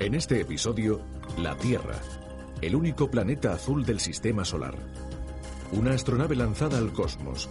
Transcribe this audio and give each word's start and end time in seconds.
En 0.00 0.14
este 0.14 0.40
episodio, 0.40 1.00
la 1.38 1.56
Tierra, 1.56 1.94
el 2.60 2.74
único 2.74 3.08
planeta 3.08 3.52
azul 3.52 3.86
del 3.86 4.00
sistema 4.00 4.44
solar. 4.44 4.74
Una 5.70 5.92
astronave 5.92 6.34
lanzada 6.34 6.78
al 6.78 6.92
cosmos, 6.92 7.48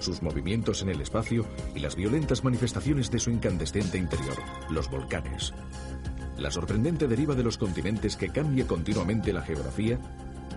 sus 0.00 0.20
movimientos 0.20 0.82
en 0.82 0.88
el 0.88 1.00
espacio 1.00 1.46
y 1.72 1.78
las 1.78 1.94
violentas 1.94 2.42
manifestaciones 2.42 3.12
de 3.12 3.20
su 3.20 3.30
incandescente 3.30 3.96
interior, 3.96 4.36
los 4.70 4.90
volcanes. 4.90 5.54
La 6.36 6.50
sorprendente 6.50 7.06
deriva 7.06 7.36
de 7.36 7.44
los 7.44 7.58
continentes 7.58 8.16
que 8.16 8.30
cambia 8.30 8.66
continuamente 8.66 9.32
la 9.32 9.42
geografía 9.42 10.00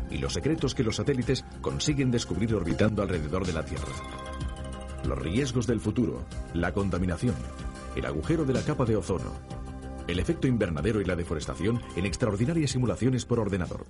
y 0.09 0.17
los 0.17 0.33
secretos 0.33 0.73
que 0.73 0.83
los 0.83 0.95
satélites 0.95 1.45
consiguen 1.61 2.09
descubrir 2.09 2.56
orbitando 2.56 3.04
alrededor 3.04 3.45
de 3.45 3.54
la 3.54 3.64
Tierra. 3.64 3.94
Los 5.06 5.20
riesgos 5.20 5.67
del 5.67 5.81
futuro, 5.81 6.26
la 6.56 6.73
contaminación, 6.73 7.36
el 7.95 8.06
agujero 8.08 8.44
de 8.44 8.54
la 8.54 8.64
capa 8.64 8.86
de 8.86 8.95
ozono, 8.95 9.56
el 10.08 10.19
efecto 10.19 10.47
invernadero 10.47 11.02
y 11.02 11.05
la 11.05 11.16
deforestación 11.16 11.81
en 11.95 12.05
extraordinarias 12.05 12.72
simulaciones 12.72 13.25
por 13.25 13.39
ordenador. 13.39 13.86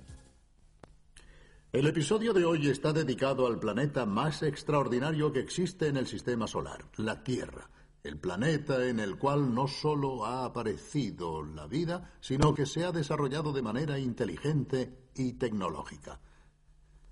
El 1.72 1.86
episodio 1.86 2.32
de 2.32 2.44
hoy 2.44 2.68
está 2.68 2.92
dedicado 2.92 3.46
al 3.46 3.60
planeta 3.60 4.04
más 4.04 4.42
extraordinario 4.42 5.32
que 5.32 5.40
existe 5.40 5.86
en 5.86 5.96
el 5.96 6.06
sistema 6.06 6.46
solar, 6.46 6.84
la 6.96 7.22
Tierra. 7.22 7.70
El 8.02 8.18
planeta 8.18 8.86
en 8.86 9.00
el 9.00 9.16
cual 9.16 9.54
no 9.54 9.68
solo 9.68 10.24
ha 10.24 10.44
aparecido 10.44 11.44
la 11.44 11.66
vida, 11.66 12.14
sino 12.20 12.54
que 12.54 12.64
se 12.64 12.84
ha 12.84 12.92
desarrollado 12.92 13.52
de 13.52 13.62
manera 13.62 13.98
inteligente 13.98 15.10
y 15.14 15.34
tecnológica. 15.34 16.20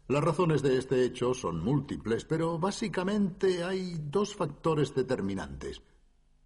Las 0.09 0.25
razones 0.25 0.63
de 0.63 0.79
este 0.79 1.05
hecho 1.05 1.35
son 1.35 1.63
múltiples, 1.63 2.25
pero 2.25 2.59
básicamente 2.59 3.63
hay 3.63 3.99
dos 4.01 4.35
factores 4.35 4.95
determinantes 4.95 5.83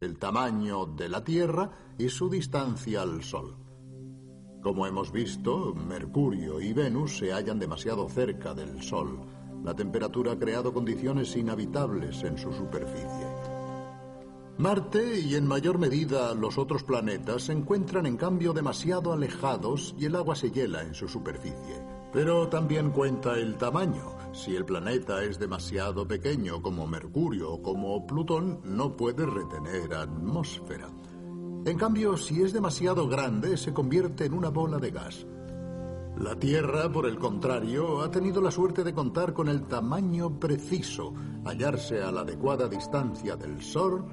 el 0.01 0.17
tamaño 0.17 0.87
de 0.87 1.11
la 1.11 1.23
Tierra 1.23 1.70
y 1.98 2.09
su 2.09 2.31
distancia 2.31 3.03
al 3.03 3.23
Sol. 3.23 3.55
Como 4.62 4.87
hemos 4.87 5.12
visto, 5.12 5.75
Mercurio 5.75 6.59
y 6.59 6.73
Venus 6.73 7.19
se 7.19 7.34
hallan 7.34 7.59
demasiado 7.59 8.09
cerca 8.09 8.55
del 8.55 8.83
Sol. 8.83 9.20
La 9.62 9.77
temperatura 9.77 10.33
ha 10.33 10.39
creado 10.39 10.73
condiciones 10.73 11.37
inhabitables 11.37 12.23
en 12.23 12.39
su 12.39 12.51
superficie. 12.51 13.27
Marte 14.57 15.20
y 15.20 15.34
en 15.34 15.47
mayor 15.47 15.79
medida 15.79 16.35
los 16.35 16.57
otros 16.57 16.83
planetas 16.83 17.42
se 17.42 17.53
encuentran 17.53 18.07
en 18.07 18.17
cambio 18.17 18.55
demasiado 18.55 19.12
alejados 19.12 19.95
y 19.98 20.07
el 20.07 20.17
agua 20.17 20.35
se 20.35 20.51
hiela 20.51 20.83
en 20.83 20.95
su 20.95 21.09
superficie. 21.09 22.00
Pero 22.12 22.48
también 22.48 22.90
cuenta 22.90 23.39
el 23.39 23.57
tamaño. 23.57 24.17
Si 24.33 24.55
el 24.55 24.64
planeta 24.64 25.23
es 25.23 25.39
demasiado 25.39 26.07
pequeño 26.07 26.62
como 26.62 26.86
Mercurio 26.86 27.52
o 27.52 27.62
como 27.62 28.07
Plutón, 28.07 28.61
no 28.64 28.96
puede 28.96 29.27
retener 29.27 29.95
atmósfera. 29.95 30.89
En 31.64 31.77
cambio, 31.77 32.17
si 32.17 32.42
es 32.42 32.52
demasiado 32.52 33.07
grande, 33.07 33.57
se 33.57 33.73
convierte 33.73 34.24
en 34.24 34.35
una 34.35 34.48
bola 34.48 34.79
de 34.79 34.90
gas. 34.90 35.27
La 36.18 36.35
Tierra, 36.35 36.90
por 36.90 37.07
el 37.07 37.18
contrario, 37.18 38.02
ha 38.02 38.11
tenido 38.11 38.40
la 38.40 38.51
suerte 38.51 38.83
de 38.83 38.92
contar 38.92 39.33
con 39.33 39.48
el 39.48 39.67
tamaño 39.67 40.39
preciso, 40.39 41.14
hallarse 41.45 42.02
a 42.02 42.11
la 42.11 42.23
adecuada 42.23 42.68
distancia 42.68 43.36
del 43.36 43.62
Sol 43.62 44.05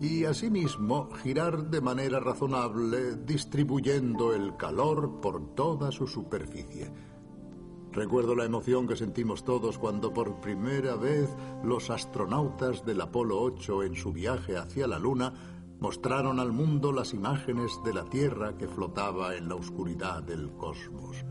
y 0.00 0.24
asimismo 0.24 1.10
girar 1.22 1.68
de 1.68 1.80
manera 1.80 2.20
razonable, 2.20 3.16
distribuyendo 3.16 4.32
el 4.32 4.56
calor 4.56 5.20
por 5.20 5.54
toda 5.54 5.90
su 5.92 6.06
superficie. 6.06 6.90
Recuerdo 7.92 8.36
la 8.36 8.44
emoción 8.44 8.86
que 8.86 8.94
sentimos 8.94 9.44
todos 9.44 9.76
cuando 9.76 10.14
por 10.14 10.40
primera 10.40 10.94
vez 10.94 11.28
los 11.64 11.90
astronautas 11.90 12.84
del 12.84 13.00
Apolo 13.00 13.40
8 13.42 13.82
en 13.82 13.96
su 13.96 14.12
viaje 14.12 14.56
hacia 14.56 14.86
la 14.86 14.98
Luna 14.98 15.32
mostraron 15.80 16.38
al 16.38 16.52
mundo 16.52 16.92
las 16.92 17.14
imágenes 17.14 17.72
de 17.84 17.94
la 17.94 18.04
Tierra 18.04 18.56
que 18.56 18.68
flotaba 18.68 19.34
en 19.34 19.48
la 19.48 19.56
oscuridad 19.56 20.22
del 20.22 20.52
cosmos. 20.52 21.24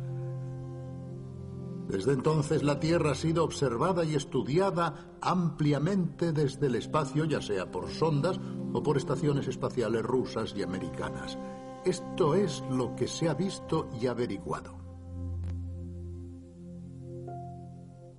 Desde 1.88 2.12
entonces 2.12 2.62
la 2.62 2.80
Tierra 2.80 3.12
ha 3.12 3.16
sido 3.16 3.46
observada 3.46 4.04
y 4.04 4.16
estudiada 4.16 5.18
ampliamente 5.22 6.34
desde 6.34 6.68
el 6.68 6.76
espacio, 6.76 7.24
ya 7.24 7.42
sea 7.42 7.72
por 7.72 7.90
sondas 7.90 8.40
o 8.74 8.84
por 8.84 8.98
estaciones 8.98 9.48
espaciales 9.48 10.04
rusas 10.04 10.54
y 10.58 10.62
americanas. 10.62 11.38
Esto 11.86 12.36
es 12.36 12.62
lo 12.70 12.96
que 12.96 13.08
se 13.08 13.30
ha 13.30 13.34
visto 13.34 13.90
y 14.00 14.08
averiguado. 14.08 14.79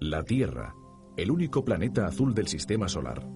La 0.03 0.25
Tierra, 0.25 0.75
el 1.19 1.31
único 1.31 1.63
planeta 1.63 2.07
azul 2.07 2.33
del 2.33 2.49
sistema 2.49 2.89
solar. 2.89 3.29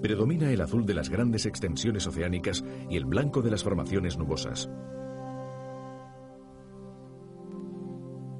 Predomina 0.00 0.50
el 0.50 0.62
azul 0.62 0.86
de 0.86 0.94
las 0.94 1.10
grandes 1.10 1.44
extensiones 1.44 2.06
oceánicas 2.06 2.64
y 2.88 2.96
el 2.96 3.04
blanco 3.04 3.42
de 3.42 3.50
las 3.50 3.62
formaciones 3.62 4.16
nubosas. 4.16 4.70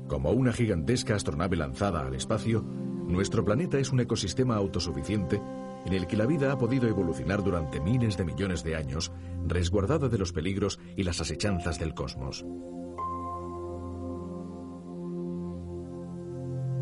Como 0.09 0.31
una 0.31 0.55
gigantesca 0.55 1.15
astronave 1.15 1.59
lanzada 1.59 2.07
al 2.07 2.15
espacio, 2.15 2.63
nuestro 2.63 3.45
planeta 3.45 3.79
es 3.79 3.93
un 3.93 4.01
ecosistema 4.01 4.57
autosuficiente 4.57 5.43
en 5.85 5.93
el 5.93 6.07
que 6.07 6.17
la 6.17 6.25
vida 6.25 6.51
ha 6.53 6.57
podido 6.57 6.89
evolucionar 6.89 7.45
durante 7.45 7.81
miles 7.81 8.17
de 8.17 8.25
millones 8.25 8.65
de 8.65 8.77
años, 8.77 9.13
resguardada 9.47 10.09
de 10.09 10.17
los 10.17 10.33
peligros 10.33 10.81
y 10.97 11.03
las 11.03 11.21
asechanzas 11.21 11.79
del 11.79 11.93
cosmos. 11.93 12.47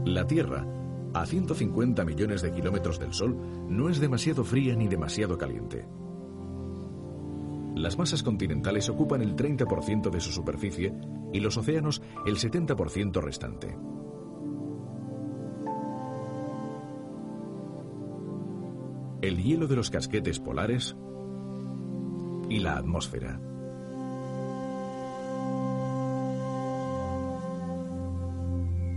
La 0.08 0.26
Tierra, 0.26 0.64
a 1.12 1.26
150 1.26 2.02
millones 2.06 2.40
de 2.40 2.50
kilómetros 2.50 2.98
del 2.98 3.12
Sol, 3.12 3.36
no 3.68 3.90
es 3.90 4.00
demasiado 4.00 4.42
fría 4.42 4.74
ni 4.74 4.88
demasiado 4.88 5.36
caliente. 5.36 5.86
Las 7.74 7.98
masas 7.98 8.22
continentales 8.22 8.88
ocupan 8.88 9.20
el 9.20 9.36
30% 9.36 10.08
de 10.08 10.20
su 10.20 10.32
superficie 10.32 10.94
y 11.34 11.40
los 11.40 11.58
océanos 11.58 12.00
el 12.24 12.38
70% 12.38 13.20
restante. 13.20 13.76
El 19.20 19.42
hielo 19.42 19.66
de 19.66 19.76
los 19.76 19.90
casquetes 19.90 20.40
polares 20.40 20.96
y 22.48 22.60
la 22.60 22.78
atmósfera. 22.78 23.38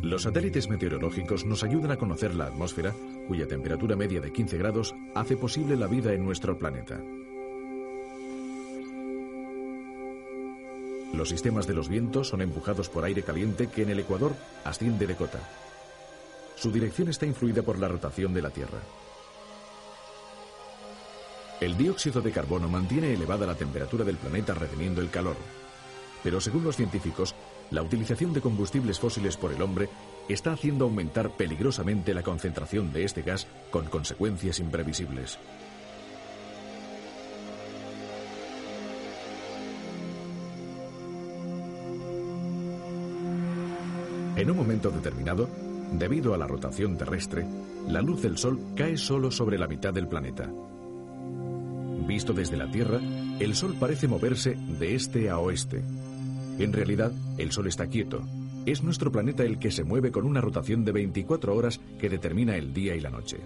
Los 0.01 0.23
satélites 0.23 0.67
meteorológicos 0.67 1.45
nos 1.45 1.63
ayudan 1.63 1.91
a 1.91 1.97
conocer 1.97 2.33
la 2.33 2.45
atmósfera, 2.47 2.95
cuya 3.27 3.47
temperatura 3.47 3.95
media 3.95 4.19
de 4.19 4.33
15 4.33 4.57
grados 4.57 4.95
hace 5.13 5.37
posible 5.37 5.75
la 5.75 5.85
vida 5.85 6.11
en 6.13 6.25
nuestro 6.25 6.57
planeta. 6.57 6.99
Los 11.13 11.29
sistemas 11.29 11.67
de 11.67 11.75
los 11.75 11.87
vientos 11.87 12.29
son 12.29 12.41
empujados 12.41 12.89
por 12.89 13.03
aire 13.03 13.21
caliente 13.21 13.67
que 13.67 13.83
en 13.83 13.91
el 13.91 13.99
Ecuador 13.99 14.33
asciende 14.63 15.05
de 15.05 15.15
cota. 15.15 15.39
Su 16.55 16.71
dirección 16.71 17.09
está 17.09 17.27
influida 17.27 17.61
por 17.61 17.77
la 17.77 17.87
rotación 17.87 18.33
de 18.33 18.41
la 18.41 18.49
Tierra. 18.49 18.79
El 21.59 21.77
dióxido 21.77 22.21
de 22.21 22.31
carbono 22.31 22.67
mantiene 22.67 23.13
elevada 23.13 23.45
la 23.45 23.53
temperatura 23.53 24.03
del 24.03 24.17
planeta 24.17 24.55
reteniendo 24.55 24.99
el 24.99 25.11
calor. 25.11 25.35
Pero 26.23 26.41
según 26.41 26.63
los 26.63 26.75
científicos, 26.75 27.35
la 27.71 27.81
utilización 27.81 28.33
de 28.33 28.41
combustibles 28.41 28.99
fósiles 28.99 29.37
por 29.37 29.53
el 29.53 29.61
hombre 29.61 29.89
está 30.29 30.51
haciendo 30.53 30.85
aumentar 30.85 31.31
peligrosamente 31.31 32.13
la 32.13 32.21
concentración 32.21 32.93
de 32.93 33.05
este 33.05 33.21
gas 33.21 33.47
con 33.71 33.85
consecuencias 33.85 34.59
imprevisibles. 34.59 35.39
En 44.35 44.49
un 44.49 44.57
momento 44.57 44.89
determinado, 44.89 45.47
debido 45.93 46.33
a 46.33 46.37
la 46.37 46.47
rotación 46.47 46.97
terrestre, 46.97 47.45
la 47.87 48.01
luz 48.01 48.21
del 48.21 48.37
Sol 48.37 48.59
cae 48.75 48.97
solo 48.97 49.29
sobre 49.29 49.57
la 49.57 49.67
mitad 49.67 49.93
del 49.93 50.07
planeta. 50.07 50.49
Visto 52.07 52.33
desde 52.33 52.57
la 52.57 52.69
Tierra, 52.71 52.99
el 53.39 53.55
Sol 53.55 53.75
parece 53.79 54.07
moverse 54.07 54.57
de 54.79 54.95
este 54.95 55.29
a 55.29 55.37
oeste. 55.37 55.83
En 56.61 56.73
realidad, 56.73 57.11
el 57.39 57.51
Sol 57.51 57.65
está 57.65 57.87
quieto. 57.87 58.21
Es 58.67 58.83
nuestro 58.83 59.11
planeta 59.11 59.43
el 59.43 59.57
que 59.57 59.71
se 59.71 59.83
mueve 59.83 60.11
con 60.11 60.27
una 60.27 60.41
rotación 60.41 60.85
de 60.85 60.91
24 60.91 61.55
horas 61.55 61.79
que 61.99 62.07
determina 62.07 62.55
el 62.55 62.71
día 62.71 62.95
y 62.95 62.99
la 62.99 63.09
noche. 63.09 63.37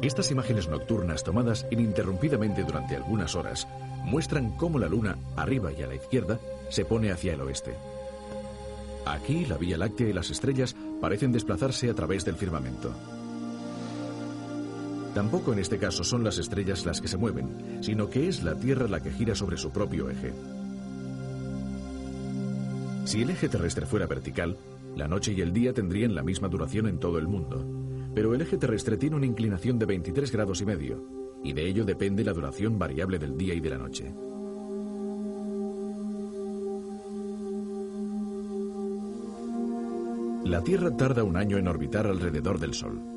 Estas 0.00 0.30
imágenes 0.30 0.68
nocturnas 0.68 1.22
tomadas 1.22 1.66
ininterrumpidamente 1.70 2.64
durante 2.64 2.96
algunas 2.96 3.34
horas 3.34 3.68
muestran 4.06 4.56
cómo 4.56 4.78
la 4.78 4.88
Luna, 4.88 5.18
arriba 5.36 5.70
y 5.72 5.82
a 5.82 5.86
la 5.86 5.94
izquierda, 5.94 6.40
se 6.70 6.86
pone 6.86 7.10
hacia 7.10 7.34
el 7.34 7.42
oeste. 7.42 7.74
Aquí 9.04 9.44
la 9.44 9.58
Vía 9.58 9.76
Láctea 9.76 10.08
y 10.08 10.14
las 10.14 10.30
estrellas 10.30 10.74
parecen 11.02 11.32
desplazarse 11.32 11.90
a 11.90 11.94
través 11.94 12.24
del 12.24 12.36
firmamento. 12.36 12.94
Tampoco 15.14 15.52
en 15.52 15.58
este 15.58 15.78
caso 15.78 16.04
son 16.04 16.24
las 16.24 16.38
estrellas 16.38 16.86
las 16.86 17.00
que 17.00 17.08
se 17.08 17.18
mueven, 17.18 17.82
sino 17.82 18.08
que 18.08 18.28
es 18.28 18.42
la 18.42 18.54
Tierra 18.54 18.88
la 18.88 19.00
que 19.00 19.12
gira 19.12 19.34
sobre 19.34 19.58
su 19.58 19.70
propio 19.70 20.08
eje. 20.08 20.32
Si 23.04 23.20
el 23.20 23.30
eje 23.30 23.48
terrestre 23.48 23.84
fuera 23.84 24.06
vertical, 24.06 24.56
la 24.96 25.08
noche 25.08 25.32
y 25.32 25.40
el 25.40 25.52
día 25.52 25.72
tendrían 25.72 26.14
la 26.14 26.22
misma 26.22 26.48
duración 26.48 26.86
en 26.86 26.98
todo 26.98 27.18
el 27.18 27.28
mundo. 27.28 27.64
pero 28.14 28.34
el 28.34 28.42
eje 28.42 28.58
terrestre 28.58 28.98
tiene 28.98 29.16
una 29.16 29.24
inclinación 29.24 29.78
de 29.78 29.86
23 29.86 30.30
grados 30.30 30.60
y 30.60 30.66
medio, 30.66 31.02
y 31.42 31.54
de 31.54 31.66
ello 31.66 31.84
depende 31.86 32.22
la 32.22 32.34
duración 32.34 32.78
variable 32.78 33.18
del 33.18 33.38
día 33.38 33.54
y 33.54 33.60
de 33.60 33.70
la 33.70 33.78
noche. 33.78 34.12
La 40.44 40.62
Tierra 40.62 40.94
tarda 40.94 41.24
un 41.24 41.36
año 41.36 41.56
en 41.56 41.68
orbitar 41.68 42.06
alrededor 42.06 42.58
del 42.58 42.74
Sol. 42.74 43.11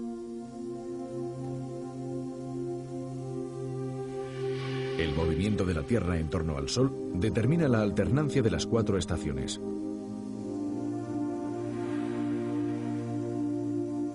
Movimiento 5.35 5.65
de 5.65 5.73
la 5.73 5.83
Tierra 5.83 6.17
en 6.17 6.29
torno 6.29 6.57
al 6.57 6.69
Sol 6.69 7.11
determina 7.15 7.67
la 7.67 7.81
alternancia 7.81 8.41
de 8.41 8.49
las 8.49 8.65
cuatro 8.65 8.97
estaciones. 8.97 9.59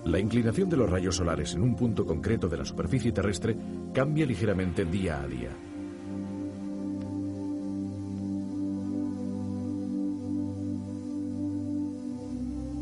La 0.03 0.17
inclinación 0.17 0.67
de 0.67 0.77
los 0.77 0.89
rayos 0.89 1.17
solares 1.17 1.53
en 1.53 1.61
un 1.61 1.75
punto 1.75 2.07
concreto 2.07 2.49
de 2.49 2.57
la 2.57 2.65
superficie 2.65 3.11
terrestre 3.11 3.55
cambia 3.93 4.25
ligeramente 4.25 4.83
día 4.83 5.21
a 5.21 5.27
día. 5.27 5.51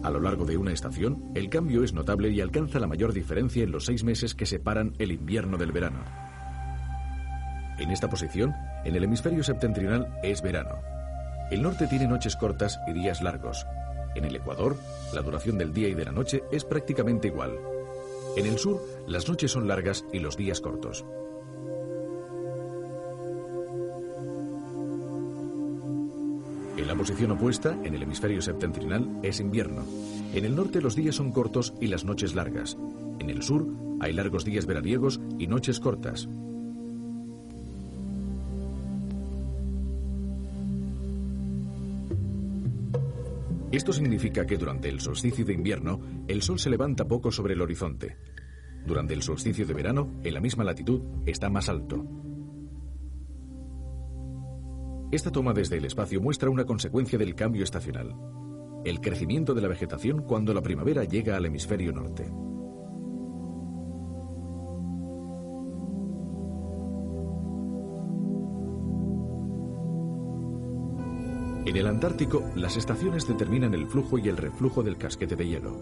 A 0.01 0.09
lo 0.09 0.21
largo 0.21 0.45
de 0.45 0.55
una 0.55 0.71
estación, 0.71 1.25
el 1.35 1.49
cambio 1.49 1.83
es 1.83 1.93
notable 1.93 2.29
y 2.29 2.39
alcanza 2.39 2.79
la 2.79 2.87
mayor 2.87 3.11
diferencia 3.11 3.65
en 3.65 3.71
los 3.71 3.83
seis 3.83 4.05
meses 4.05 4.33
que 4.33 4.45
separan 4.45 4.93
el 4.97 5.11
invierno 5.11 5.57
del 5.57 5.73
verano. 5.73 6.28
En 7.79 7.91
esta 7.91 8.09
posición, 8.09 8.55
en 8.83 8.95
el 8.95 9.03
hemisferio 9.05 9.43
septentrional 9.43 10.07
es 10.21 10.41
verano. 10.41 10.81
El 11.49 11.61
norte 11.61 11.87
tiene 11.87 12.07
noches 12.07 12.35
cortas 12.35 12.79
y 12.87 12.93
días 12.93 13.21
largos. 13.21 13.65
En 14.15 14.25
el 14.25 14.35
Ecuador, 14.35 14.75
la 15.13 15.21
duración 15.21 15.57
del 15.57 15.73
día 15.73 15.87
y 15.87 15.93
de 15.93 16.05
la 16.05 16.11
noche 16.11 16.43
es 16.51 16.65
prácticamente 16.65 17.29
igual. 17.29 17.57
En 18.35 18.45
el 18.45 18.57
sur, 18.57 18.81
las 19.07 19.27
noches 19.29 19.51
son 19.51 19.67
largas 19.67 20.03
y 20.11 20.19
los 20.19 20.35
días 20.35 20.59
cortos. 20.59 21.05
En 26.77 26.87
la 26.87 26.95
posición 26.95 27.31
opuesta, 27.31 27.77
en 27.83 27.95
el 27.95 28.03
hemisferio 28.03 28.41
septentrional, 28.41 29.19
es 29.23 29.39
invierno. 29.39 29.83
En 30.33 30.45
el 30.45 30.55
norte 30.55 30.81
los 30.81 30.95
días 30.95 31.15
son 31.15 31.31
cortos 31.31 31.73
y 31.79 31.87
las 31.87 32.03
noches 32.03 32.35
largas. 32.35 32.77
En 33.19 33.29
el 33.29 33.41
sur 33.41 33.67
hay 33.99 34.13
largos 34.13 34.43
días 34.45 34.65
veraniegos 34.65 35.19
y 35.37 35.47
noches 35.47 35.79
cortas. 35.79 36.27
Esto 43.71 43.93
significa 43.93 44.47
que 44.47 44.57
durante 44.57 44.89
el 44.89 44.99
solsticio 44.99 45.45
de 45.45 45.53
invierno 45.53 46.01
el 46.27 46.41
sol 46.41 46.57
se 46.57 46.71
levanta 46.71 47.07
poco 47.07 47.31
sobre 47.31 47.53
el 47.53 47.61
horizonte. 47.61 48.17
Durante 48.85 49.13
el 49.13 49.21
solsticio 49.21 49.65
de 49.65 49.73
verano, 49.73 50.19
en 50.23 50.33
la 50.33 50.39
misma 50.39 50.63
latitud, 50.63 51.01
está 51.27 51.49
más 51.49 51.69
alto. 51.69 52.03
Esta 55.11 55.31
toma 55.31 55.53
desde 55.53 55.77
el 55.77 55.85
espacio 55.85 56.19
muestra 56.19 56.49
una 56.49 56.65
consecuencia 56.65 57.19
del 57.19 57.35
cambio 57.35 57.63
estacional, 57.63 58.15
el 58.85 59.01
crecimiento 59.01 59.53
de 59.53 59.61
la 59.61 59.67
vegetación 59.67 60.23
cuando 60.23 60.53
la 60.53 60.61
primavera 60.61 61.03
llega 61.03 61.35
al 61.35 61.45
hemisferio 61.45 61.91
norte. 61.91 62.31
En 71.69 71.77
el 71.77 71.85
Antártico, 71.85 72.49
las 72.55 72.77
estaciones 72.77 73.27
determinan 73.27 73.75
el 73.75 73.85
flujo 73.85 74.17
y 74.17 74.27
el 74.27 74.37
reflujo 74.37 74.81
del 74.81 74.97
casquete 74.97 75.35
de 75.35 75.47
hielo. 75.47 75.77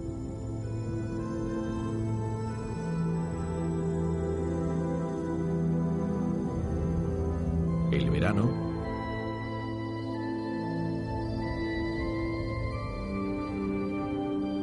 El 7.94 8.10
verano 8.10 8.51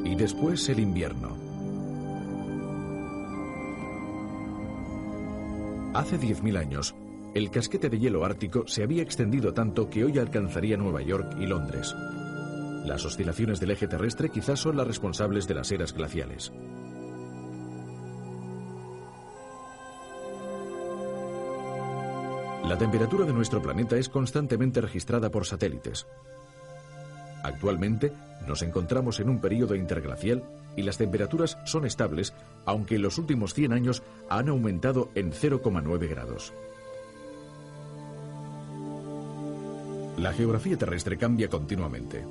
y 0.04 0.14
después 0.16 0.68
el 0.68 0.80
invierno. 0.80 1.38
Hace 5.94 6.20
10.000 6.20 6.58
años, 6.58 6.94
el 7.34 7.50
casquete 7.50 7.90
de 7.90 7.98
hielo 7.98 8.24
ártico 8.24 8.64
se 8.68 8.84
había 8.84 9.02
extendido 9.02 9.52
tanto 9.52 9.90
que 9.90 10.04
hoy 10.04 10.18
alcanzaría 10.18 10.76
Nueva 10.76 11.02
York 11.02 11.36
y 11.40 11.46
Londres. 11.46 11.94
Las 12.84 13.04
oscilaciones 13.04 13.58
del 13.58 13.72
eje 13.72 13.88
terrestre 13.88 14.28
quizás 14.28 14.60
son 14.60 14.76
las 14.76 14.86
responsables 14.86 15.48
de 15.48 15.54
las 15.54 15.72
eras 15.72 15.92
glaciales. 15.92 16.52
La 22.68 22.78
temperatura 22.78 23.26
de 23.26 23.32
nuestro 23.32 23.60
planeta 23.60 23.96
es 23.96 24.08
constantemente 24.08 24.80
registrada 24.80 25.30
por 25.30 25.44
satélites. 25.44 26.06
Actualmente 27.42 28.12
nos 28.46 28.62
encontramos 28.62 29.18
en 29.18 29.28
un 29.28 29.40
periodo 29.40 29.74
interglacial 29.74 30.44
y 30.76 30.82
las 30.82 30.98
temperaturas 30.98 31.58
son 31.64 31.84
estables, 31.84 32.32
aunque 32.64 32.94
en 32.94 33.02
los 33.02 33.18
últimos 33.18 33.54
100 33.54 33.72
años 33.72 34.02
han 34.30 34.48
aumentado 34.48 35.10
en 35.14 35.32
0,9 35.32 36.08
grados. 36.08 36.54
La 40.16 40.32
geografía 40.32 40.76
terrestre 40.76 41.18
cambia 41.18 41.48
continuamente. 41.48 42.24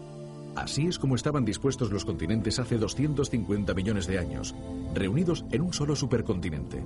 Así 0.55 0.87
es 0.87 0.99
como 0.99 1.15
estaban 1.15 1.43
dispuestos 1.43 1.91
los 1.91 2.05
continentes 2.05 2.59
hace 2.59 2.77
250 2.77 3.73
millones 3.73 4.07
de 4.07 4.19
años, 4.19 4.55
reunidos 4.93 5.45
en 5.51 5.61
un 5.61 5.73
solo 5.73 5.95
supercontinente. 5.95 6.83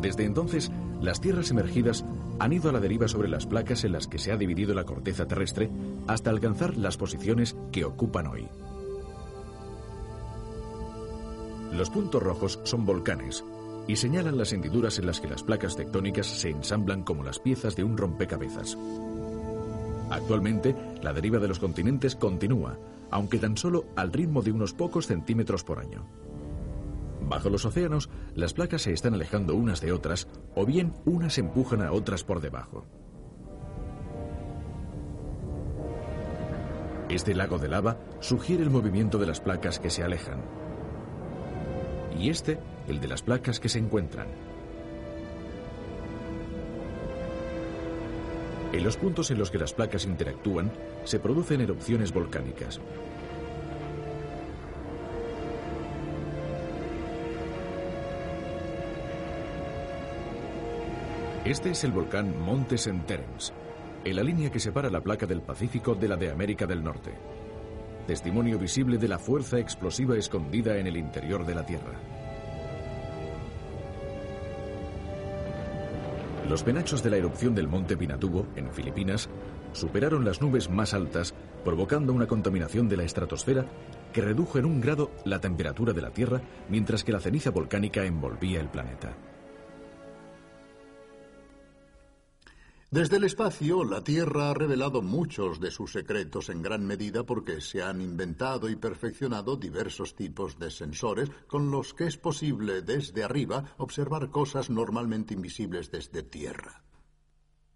Desde 0.00 0.24
entonces, 0.24 0.72
las 1.00 1.20
tierras 1.20 1.50
emergidas 1.50 2.04
han 2.40 2.52
ido 2.52 2.68
a 2.68 2.72
la 2.72 2.80
deriva 2.80 3.06
sobre 3.06 3.28
las 3.28 3.46
placas 3.46 3.84
en 3.84 3.92
las 3.92 4.08
que 4.08 4.18
se 4.18 4.32
ha 4.32 4.36
dividido 4.36 4.74
la 4.74 4.84
corteza 4.84 5.26
terrestre 5.26 5.70
hasta 6.06 6.30
alcanzar 6.30 6.76
las 6.76 6.96
posiciones 6.96 7.56
que 7.70 7.84
ocupan 7.84 8.26
hoy. 8.26 8.48
Los 11.72 11.90
puntos 11.90 12.22
rojos 12.22 12.60
son 12.64 12.84
volcanes 12.84 13.44
y 13.86 13.96
señalan 13.96 14.38
las 14.38 14.52
hendiduras 14.52 14.98
en 14.98 15.06
las 15.06 15.20
que 15.20 15.28
las 15.28 15.42
placas 15.42 15.76
tectónicas 15.76 16.26
se 16.26 16.50
ensamblan 16.50 17.02
como 17.02 17.22
las 17.22 17.38
piezas 17.38 17.76
de 17.76 17.84
un 17.84 17.96
rompecabezas. 17.96 18.76
Actualmente, 20.10 20.74
la 21.02 21.12
deriva 21.12 21.38
de 21.38 21.48
los 21.48 21.58
continentes 21.58 22.16
continúa, 22.16 22.78
aunque 23.10 23.38
tan 23.38 23.56
solo 23.56 23.86
al 23.96 24.12
ritmo 24.12 24.42
de 24.42 24.52
unos 24.52 24.74
pocos 24.74 25.06
centímetros 25.06 25.64
por 25.64 25.78
año. 25.78 26.06
Bajo 27.28 27.48
los 27.48 27.64
océanos, 27.64 28.10
las 28.34 28.52
placas 28.52 28.82
se 28.82 28.92
están 28.92 29.14
alejando 29.14 29.54
unas 29.54 29.80
de 29.80 29.92
otras, 29.92 30.28
o 30.54 30.66
bien 30.66 30.92
unas 31.04 31.38
empujan 31.38 31.82
a 31.82 31.92
otras 31.92 32.22
por 32.22 32.40
debajo. 32.40 32.84
Este 37.08 37.34
lago 37.34 37.58
de 37.58 37.68
lava 37.68 37.98
sugiere 38.20 38.62
el 38.62 38.70
movimiento 38.70 39.18
de 39.18 39.26
las 39.26 39.40
placas 39.40 39.78
que 39.78 39.90
se 39.90 40.02
alejan. 40.02 40.42
Y 42.18 42.30
este, 42.30 42.58
el 42.88 43.00
de 43.00 43.08
las 43.08 43.22
placas 43.22 43.60
que 43.60 43.68
se 43.68 43.78
encuentran. 43.78 44.26
En 48.74 48.82
los 48.82 48.96
puntos 48.96 49.30
en 49.30 49.38
los 49.38 49.52
que 49.52 49.58
las 49.58 49.72
placas 49.72 50.04
interactúan, 50.04 50.72
se 51.04 51.20
producen 51.20 51.60
erupciones 51.60 52.12
volcánicas. 52.12 52.80
Este 61.44 61.70
es 61.70 61.84
el 61.84 61.92
volcán 61.92 62.36
Monte 62.40 62.74
St. 62.74 63.04
Terence, 63.06 63.52
en 64.04 64.16
la 64.16 64.24
línea 64.24 64.50
que 64.50 64.58
separa 64.58 64.90
la 64.90 65.00
placa 65.00 65.26
del 65.26 65.40
Pacífico 65.40 65.94
de 65.94 66.08
la 66.08 66.16
de 66.16 66.32
América 66.32 66.66
del 66.66 66.82
Norte. 66.82 67.12
Testimonio 68.08 68.58
visible 68.58 68.98
de 68.98 69.06
la 69.06 69.20
fuerza 69.20 69.60
explosiva 69.60 70.16
escondida 70.16 70.78
en 70.78 70.88
el 70.88 70.96
interior 70.96 71.46
de 71.46 71.54
la 71.54 71.64
Tierra. 71.64 72.13
Los 76.48 76.62
penachos 76.62 77.02
de 77.02 77.08
la 77.08 77.16
erupción 77.16 77.54
del 77.54 77.68
monte 77.68 77.96
Pinatubo, 77.96 78.46
en 78.54 78.70
Filipinas, 78.70 79.30
superaron 79.72 80.26
las 80.26 80.42
nubes 80.42 80.68
más 80.68 80.92
altas, 80.92 81.34
provocando 81.64 82.12
una 82.12 82.26
contaminación 82.26 82.86
de 82.86 82.98
la 82.98 83.04
estratosfera 83.04 83.64
que 84.12 84.20
redujo 84.20 84.58
en 84.58 84.66
un 84.66 84.80
grado 84.80 85.10
la 85.24 85.40
temperatura 85.40 85.94
de 85.94 86.02
la 86.02 86.10
Tierra, 86.10 86.42
mientras 86.68 87.02
que 87.02 87.12
la 87.12 87.20
ceniza 87.20 87.50
volcánica 87.50 88.04
envolvía 88.04 88.60
el 88.60 88.68
planeta. 88.68 89.16
Desde 92.94 93.16
el 93.16 93.24
espacio, 93.24 93.82
la 93.82 94.04
Tierra 94.04 94.50
ha 94.50 94.54
revelado 94.54 95.02
muchos 95.02 95.58
de 95.58 95.72
sus 95.72 95.90
secretos 95.90 96.48
en 96.48 96.62
gran 96.62 96.86
medida 96.86 97.26
porque 97.26 97.60
se 97.60 97.82
han 97.82 98.00
inventado 98.00 98.68
y 98.68 98.76
perfeccionado 98.76 99.56
diversos 99.56 100.14
tipos 100.14 100.60
de 100.60 100.70
sensores 100.70 101.28
con 101.48 101.72
los 101.72 101.92
que 101.92 102.06
es 102.06 102.16
posible 102.16 102.82
desde 102.82 103.24
arriba 103.24 103.74
observar 103.78 104.30
cosas 104.30 104.70
normalmente 104.70 105.34
invisibles 105.34 105.90
desde 105.90 106.22
tierra. 106.22 106.84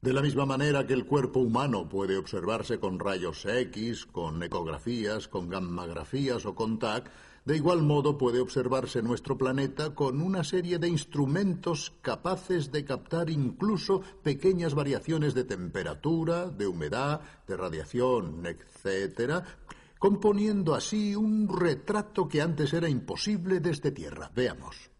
De 0.00 0.12
la 0.12 0.22
misma 0.22 0.46
manera 0.46 0.86
que 0.86 0.94
el 0.94 1.06
cuerpo 1.06 1.40
humano 1.40 1.88
puede 1.88 2.16
observarse 2.16 2.78
con 2.78 3.00
rayos 3.00 3.44
X, 3.44 4.06
con 4.06 4.40
ecografías, 4.44 5.26
con 5.26 5.48
gammagrafías 5.48 6.46
o 6.46 6.54
con 6.54 6.78
TAC, 6.78 7.10
de 7.44 7.56
igual 7.56 7.82
modo 7.82 8.16
puede 8.16 8.38
observarse 8.38 9.02
nuestro 9.02 9.36
planeta 9.36 9.96
con 9.96 10.22
una 10.22 10.44
serie 10.44 10.78
de 10.78 10.86
instrumentos 10.86 11.94
capaces 12.00 12.70
de 12.70 12.84
captar 12.84 13.28
incluso 13.28 14.02
pequeñas 14.22 14.74
variaciones 14.74 15.34
de 15.34 15.42
temperatura, 15.42 16.48
de 16.48 16.68
humedad, 16.68 17.20
de 17.48 17.56
radiación, 17.56 18.44
etc., 18.46 19.42
componiendo 19.98 20.76
así 20.76 21.16
un 21.16 21.48
retrato 21.48 22.28
que 22.28 22.40
antes 22.40 22.72
era 22.72 22.88
imposible 22.88 23.58
desde 23.58 23.90
Tierra. 23.90 24.30
Veamos. 24.32 24.90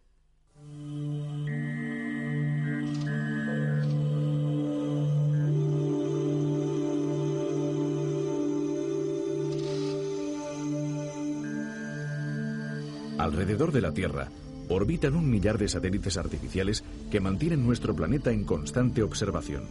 Alrededor 13.19 13.73
de 13.73 13.81
la 13.81 13.93
Tierra 13.93 14.29
orbitan 14.69 15.17
un 15.17 15.29
millar 15.29 15.59
de 15.59 15.69
satélites 15.69 16.17
artificiales 16.17 16.85
que 17.11 17.21
mantienen 17.21 17.67
nuestro 17.67 17.95
planeta 17.97 18.31
en 18.31 18.45
constante 18.45 19.03
observación. 19.03 19.65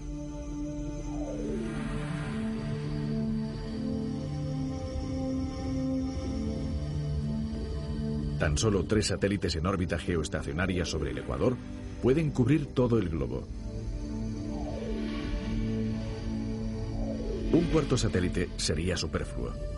Tan 8.38 8.58
solo 8.58 8.84
tres 8.86 9.08
satélites 9.08 9.56
en 9.56 9.66
órbita 9.66 9.98
geoestacionaria 9.98 10.86
sobre 10.86 11.12
el 11.12 11.20
Ecuador 11.20 11.56
pueden 12.02 12.32
cubrir 12.32 12.68
todo 12.68 13.00
el 13.00 13.10
globo. 13.10 13.48
Un 17.52 17.64
cuarto 17.72 17.98
satélite 17.98 18.50
sería 18.58 18.98
superfluo. 18.98 19.77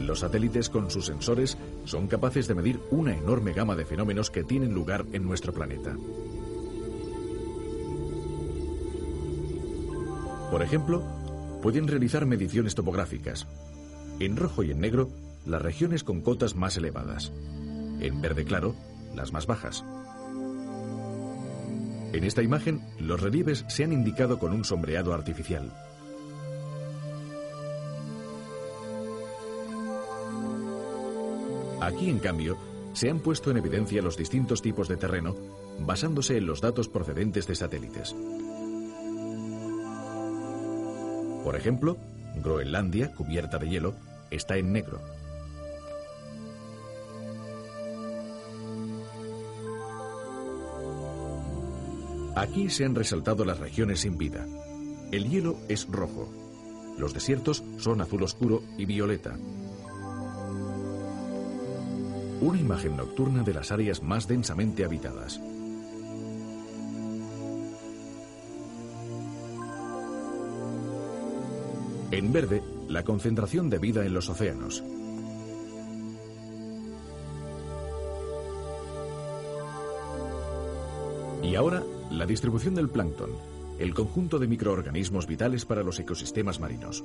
Los 0.00 0.20
satélites 0.20 0.68
con 0.68 0.90
sus 0.90 1.06
sensores 1.06 1.56
son 1.84 2.08
capaces 2.08 2.48
de 2.48 2.54
medir 2.54 2.80
una 2.90 3.16
enorme 3.16 3.52
gama 3.52 3.76
de 3.76 3.84
fenómenos 3.84 4.30
que 4.30 4.44
tienen 4.44 4.74
lugar 4.74 5.04
en 5.12 5.24
nuestro 5.24 5.52
planeta. 5.52 5.96
Por 10.50 10.62
ejemplo, 10.62 11.02
pueden 11.62 11.88
realizar 11.88 12.26
mediciones 12.26 12.74
topográficas. 12.74 13.46
En 14.20 14.36
rojo 14.36 14.62
y 14.62 14.70
en 14.70 14.80
negro, 14.80 15.10
las 15.46 15.62
regiones 15.62 16.04
con 16.04 16.20
cotas 16.20 16.54
más 16.54 16.76
elevadas. 16.76 17.32
En 18.00 18.20
verde 18.20 18.44
claro, 18.44 18.74
las 19.14 19.32
más 19.32 19.46
bajas. 19.46 19.84
En 22.12 22.22
esta 22.22 22.42
imagen, 22.42 22.80
los 23.00 23.20
relieves 23.20 23.64
se 23.68 23.82
han 23.82 23.92
indicado 23.92 24.38
con 24.38 24.52
un 24.52 24.64
sombreado 24.64 25.12
artificial. 25.14 25.72
Aquí, 31.84 32.08
en 32.08 32.18
cambio, 32.18 32.56
se 32.94 33.10
han 33.10 33.20
puesto 33.20 33.50
en 33.50 33.58
evidencia 33.58 34.00
los 34.00 34.16
distintos 34.16 34.62
tipos 34.62 34.88
de 34.88 34.96
terreno 34.96 35.36
basándose 35.80 36.38
en 36.38 36.46
los 36.46 36.62
datos 36.62 36.88
procedentes 36.88 37.46
de 37.46 37.54
satélites. 37.54 38.16
Por 41.44 41.56
ejemplo, 41.56 41.98
Groenlandia, 42.42 43.12
cubierta 43.12 43.58
de 43.58 43.68
hielo, 43.68 43.94
está 44.30 44.56
en 44.56 44.72
negro. 44.72 44.98
Aquí 52.34 52.70
se 52.70 52.86
han 52.86 52.94
resaltado 52.94 53.44
las 53.44 53.58
regiones 53.58 54.00
sin 54.00 54.16
vida. 54.16 54.46
El 55.12 55.28
hielo 55.28 55.58
es 55.68 55.86
rojo. 55.86 56.32
Los 56.96 57.12
desiertos 57.12 57.62
son 57.76 58.00
azul 58.00 58.22
oscuro 58.22 58.62
y 58.78 58.86
violeta, 58.86 59.36
una 62.44 62.60
imagen 62.60 62.94
nocturna 62.96 63.42
de 63.42 63.54
las 63.54 63.72
áreas 63.72 64.02
más 64.02 64.28
densamente 64.28 64.84
habitadas. 64.84 65.40
En 72.10 72.32
verde, 72.32 72.62
la 72.86 73.02
concentración 73.02 73.70
de 73.70 73.78
vida 73.78 74.04
en 74.04 74.12
los 74.12 74.28
océanos. 74.28 74.84
Y 81.42 81.54
ahora, 81.56 81.82
la 82.10 82.26
distribución 82.26 82.74
del 82.74 82.90
plancton, 82.90 83.30
el 83.78 83.94
conjunto 83.94 84.38
de 84.38 84.48
microorganismos 84.48 85.26
vitales 85.26 85.64
para 85.64 85.82
los 85.82 85.98
ecosistemas 85.98 86.60
marinos. 86.60 87.02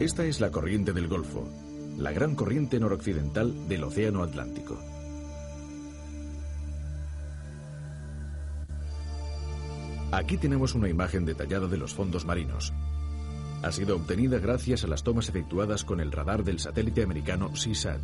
Esta 0.00 0.24
es 0.24 0.40
la 0.40 0.50
corriente 0.50 0.94
del 0.94 1.08
Golfo, 1.08 1.46
la 1.98 2.10
gran 2.10 2.34
corriente 2.34 2.80
noroccidental 2.80 3.68
del 3.68 3.84
Océano 3.84 4.22
Atlántico. 4.22 4.78
Aquí 10.10 10.38
tenemos 10.38 10.74
una 10.74 10.88
imagen 10.88 11.26
detallada 11.26 11.68
de 11.68 11.76
los 11.76 11.92
fondos 11.92 12.24
marinos. 12.24 12.72
Ha 13.62 13.70
sido 13.72 13.94
obtenida 13.94 14.38
gracias 14.38 14.84
a 14.84 14.86
las 14.86 15.02
tomas 15.02 15.28
efectuadas 15.28 15.84
con 15.84 16.00
el 16.00 16.12
radar 16.12 16.44
del 16.44 16.60
satélite 16.60 17.02
americano 17.02 17.50
CSAT. 17.52 18.00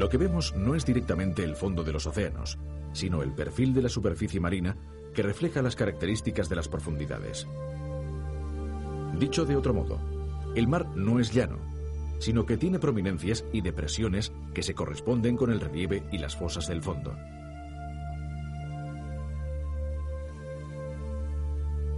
Lo 0.00 0.08
que 0.08 0.16
vemos 0.16 0.54
no 0.56 0.74
es 0.74 0.86
directamente 0.86 1.44
el 1.44 1.54
fondo 1.54 1.84
de 1.84 1.92
los 1.92 2.06
océanos, 2.06 2.58
sino 2.94 3.22
el 3.22 3.34
perfil 3.34 3.74
de 3.74 3.82
la 3.82 3.90
superficie 3.90 4.40
marina 4.40 4.74
que 5.12 5.22
refleja 5.22 5.60
las 5.60 5.76
características 5.76 6.48
de 6.48 6.56
las 6.56 6.68
profundidades. 6.68 7.46
Dicho 9.18 9.44
de 9.44 9.56
otro 9.56 9.74
modo, 9.74 10.00
el 10.56 10.68
mar 10.68 10.86
no 10.96 11.20
es 11.20 11.34
llano, 11.34 11.58
sino 12.18 12.46
que 12.46 12.56
tiene 12.56 12.78
prominencias 12.78 13.44
y 13.52 13.60
depresiones 13.60 14.32
que 14.54 14.62
se 14.62 14.72
corresponden 14.72 15.36
con 15.36 15.50
el 15.50 15.60
relieve 15.60 16.02
y 16.10 16.16
las 16.16 16.34
fosas 16.34 16.66
del 16.66 16.80
fondo. 16.80 17.14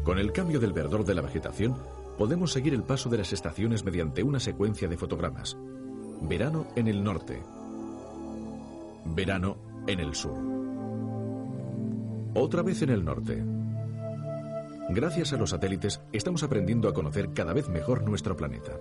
Con 0.03 0.19
el 0.19 0.33
cambio 0.33 0.59
del 0.59 0.73
verdor 0.73 1.05
de 1.05 1.15
la 1.15 1.23
vegetación, 1.23 1.77
podemos 2.19 2.51
seguir 2.51 2.75
el 2.75 2.83
paso 2.83 3.09
de 3.11 3.19
las 3.19 3.33
estaciones 3.33 3.85
mediante 3.85 4.25
una 4.25 4.41
secuencia 4.41 4.89
de 4.89 4.97
fotogramas. 4.97 5.57
Verano 6.21 6.67
en 6.75 6.89
el 6.89 7.05
norte. 7.05 7.45
Verano 9.05 9.57
en 9.87 10.01
el 10.01 10.15
sur. 10.15 10.39
Otra 12.35 12.63
vez 12.63 12.83
en 12.83 12.91
el 12.91 13.05
norte. 13.05 13.45
Gracias 14.89 15.33
a 15.33 15.37
los 15.37 15.51
satélites 15.51 16.01
estamos 16.13 16.43
aprendiendo 16.43 16.89
a 16.89 16.95
conocer 16.95 17.33
cada 17.33 17.53
vez 17.53 17.69
mejor 17.69 18.03
nuestro 18.03 18.37
planeta. 18.37 18.79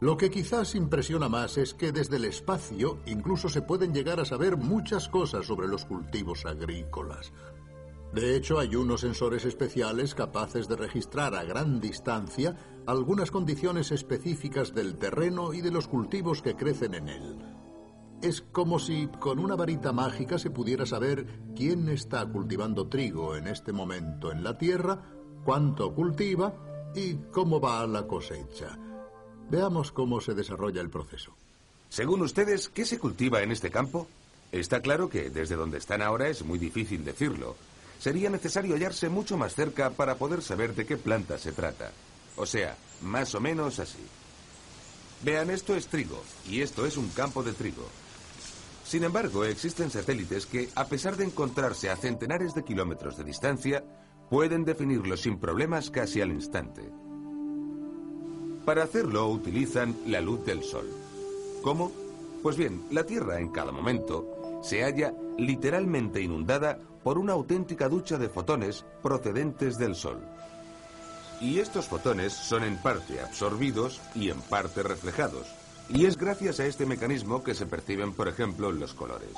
Lo 0.00 0.16
que 0.16 0.30
quizás 0.30 0.76
impresiona 0.76 1.28
más 1.28 1.58
es 1.58 1.74
que 1.74 1.90
desde 1.90 2.16
el 2.16 2.24
espacio 2.24 3.00
incluso 3.06 3.48
se 3.48 3.62
pueden 3.62 3.92
llegar 3.92 4.20
a 4.20 4.24
saber 4.24 4.56
muchas 4.56 5.08
cosas 5.08 5.46
sobre 5.46 5.66
los 5.66 5.84
cultivos 5.84 6.46
agrícolas. 6.46 7.32
De 8.12 8.36
hecho, 8.36 8.58
hay 8.58 8.74
unos 8.74 9.02
sensores 9.02 9.44
especiales 9.44 10.14
capaces 10.14 10.66
de 10.66 10.76
registrar 10.76 11.34
a 11.34 11.44
gran 11.44 11.80
distancia 11.80 12.56
algunas 12.86 13.30
condiciones 13.30 13.92
específicas 13.92 14.74
del 14.74 14.96
terreno 14.96 15.52
y 15.52 15.60
de 15.60 15.70
los 15.70 15.88
cultivos 15.88 16.40
que 16.40 16.56
crecen 16.56 16.94
en 16.94 17.08
él. 17.10 17.38
Es 18.22 18.40
como 18.40 18.78
si 18.78 19.08
con 19.20 19.38
una 19.38 19.56
varita 19.56 19.92
mágica 19.92 20.38
se 20.38 20.50
pudiera 20.50 20.86
saber 20.86 21.26
quién 21.54 21.88
está 21.88 22.26
cultivando 22.26 22.88
trigo 22.88 23.36
en 23.36 23.46
este 23.46 23.72
momento 23.72 24.32
en 24.32 24.42
la 24.42 24.56
tierra, 24.56 25.02
cuánto 25.44 25.94
cultiva 25.94 26.54
y 26.94 27.14
cómo 27.30 27.60
va 27.60 27.86
la 27.86 28.06
cosecha. 28.06 28.78
Veamos 29.50 29.92
cómo 29.92 30.20
se 30.20 30.34
desarrolla 30.34 30.80
el 30.80 30.90
proceso. 30.90 31.32
Según 31.90 32.22
ustedes, 32.22 32.68
¿qué 32.68 32.84
se 32.84 32.98
cultiva 32.98 33.42
en 33.42 33.52
este 33.52 33.70
campo? 33.70 34.08
Está 34.50 34.80
claro 34.80 35.08
que 35.08 35.30
desde 35.30 35.56
donde 35.56 35.78
están 35.78 36.02
ahora 36.02 36.28
es 36.28 36.44
muy 36.44 36.58
difícil 36.58 37.04
decirlo. 37.04 37.54
Sería 37.98 38.30
necesario 38.30 38.74
hallarse 38.74 39.08
mucho 39.08 39.36
más 39.36 39.54
cerca 39.54 39.90
para 39.90 40.16
poder 40.16 40.42
saber 40.42 40.74
de 40.74 40.86
qué 40.86 40.96
planta 40.96 41.36
se 41.38 41.52
trata. 41.52 41.90
O 42.36 42.46
sea, 42.46 42.76
más 43.02 43.34
o 43.34 43.40
menos 43.40 43.78
así. 43.78 44.04
Vean, 45.24 45.50
esto 45.50 45.74
es 45.74 45.88
trigo 45.88 46.22
y 46.48 46.60
esto 46.60 46.86
es 46.86 46.96
un 46.96 47.08
campo 47.08 47.42
de 47.42 47.52
trigo. 47.52 47.84
Sin 48.84 49.04
embargo, 49.04 49.44
existen 49.44 49.90
satélites 49.90 50.46
que, 50.46 50.68
a 50.74 50.86
pesar 50.86 51.16
de 51.16 51.24
encontrarse 51.24 51.90
a 51.90 51.96
centenares 51.96 52.54
de 52.54 52.64
kilómetros 52.64 53.16
de 53.18 53.24
distancia, 53.24 53.84
pueden 54.30 54.64
definirlo 54.64 55.16
sin 55.16 55.38
problemas 55.38 55.90
casi 55.90 56.20
al 56.20 56.30
instante. 56.30 56.88
Para 58.64 58.84
hacerlo 58.84 59.28
utilizan 59.28 59.96
la 60.06 60.20
luz 60.20 60.44
del 60.44 60.62
Sol. 60.62 60.88
¿Cómo? 61.62 61.90
Pues 62.42 62.56
bien, 62.56 62.84
la 62.90 63.04
Tierra 63.04 63.40
en 63.40 63.48
cada 63.48 63.72
momento 63.72 64.38
se 64.62 64.82
halla 64.82 65.12
literalmente 65.36 66.20
inundada 66.20 66.78
por 67.02 67.18
una 67.18 67.32
auténtica 67.32 67.88
ducha 67.88 68.18
de 68.18 68.28
fotones 68.28 68.84
procedentes 69.02 69.78
del 69.78 69.94
Sol. 69.94 70.20
Y 71.40 71.60
estos 71.60 71.86
fotones 71.86 72.32
son 72.32 72.64
en 72.64 72.76
parte 72.76 73.20
absorbidos 73.20 74.00
y 74.14 74.30
en 74.30 74.40
parte 74.40 74.82
reflejados. 74.82 75.46
Y 75.88 76.06
es 76.06 76.16
gracias 76.16 76.60
a 76.60 76.66
este 76.66 76.84
mecanismo 76.84 77.42
que 77.42 77.54
se 77.54 77.66
perciben, 77.66 78.12
por 78.12 78.28
ejemplo, 78.28 78.72
los 78.72 78.92
colores. 78.92 79.32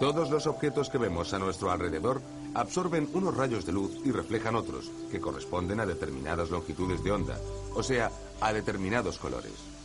Todos 0.00 0.30
los 0.30 0.46
objetos 0.46 0.88
que 0.88 0.98
vemos 0.98 1.34
a 1.34 1.38
nuestro 1.38 1.70
alrededor 1.70 2.22
absorben 2.54 3.08
unos 3.12 3.36
rayos 3.36 3.66
de 3.66 3.72
luz 3.72 4.00
y 4.04 4.10
reflejan 4.10 4.56
otros, 4.56 4.90
que 5.10 5.20
corresponden 5.20 5.80
a 5.80 5.86
determinadas 5.86 6.50
longitudes 6.50 7.02
de 7.04 7.12
onda, 7.12 7.38
o 7.74 7.82
sea, 7.82 8.10
a 8.40 8.52
determinados 8.52 9.18
colores. 9.18 9.77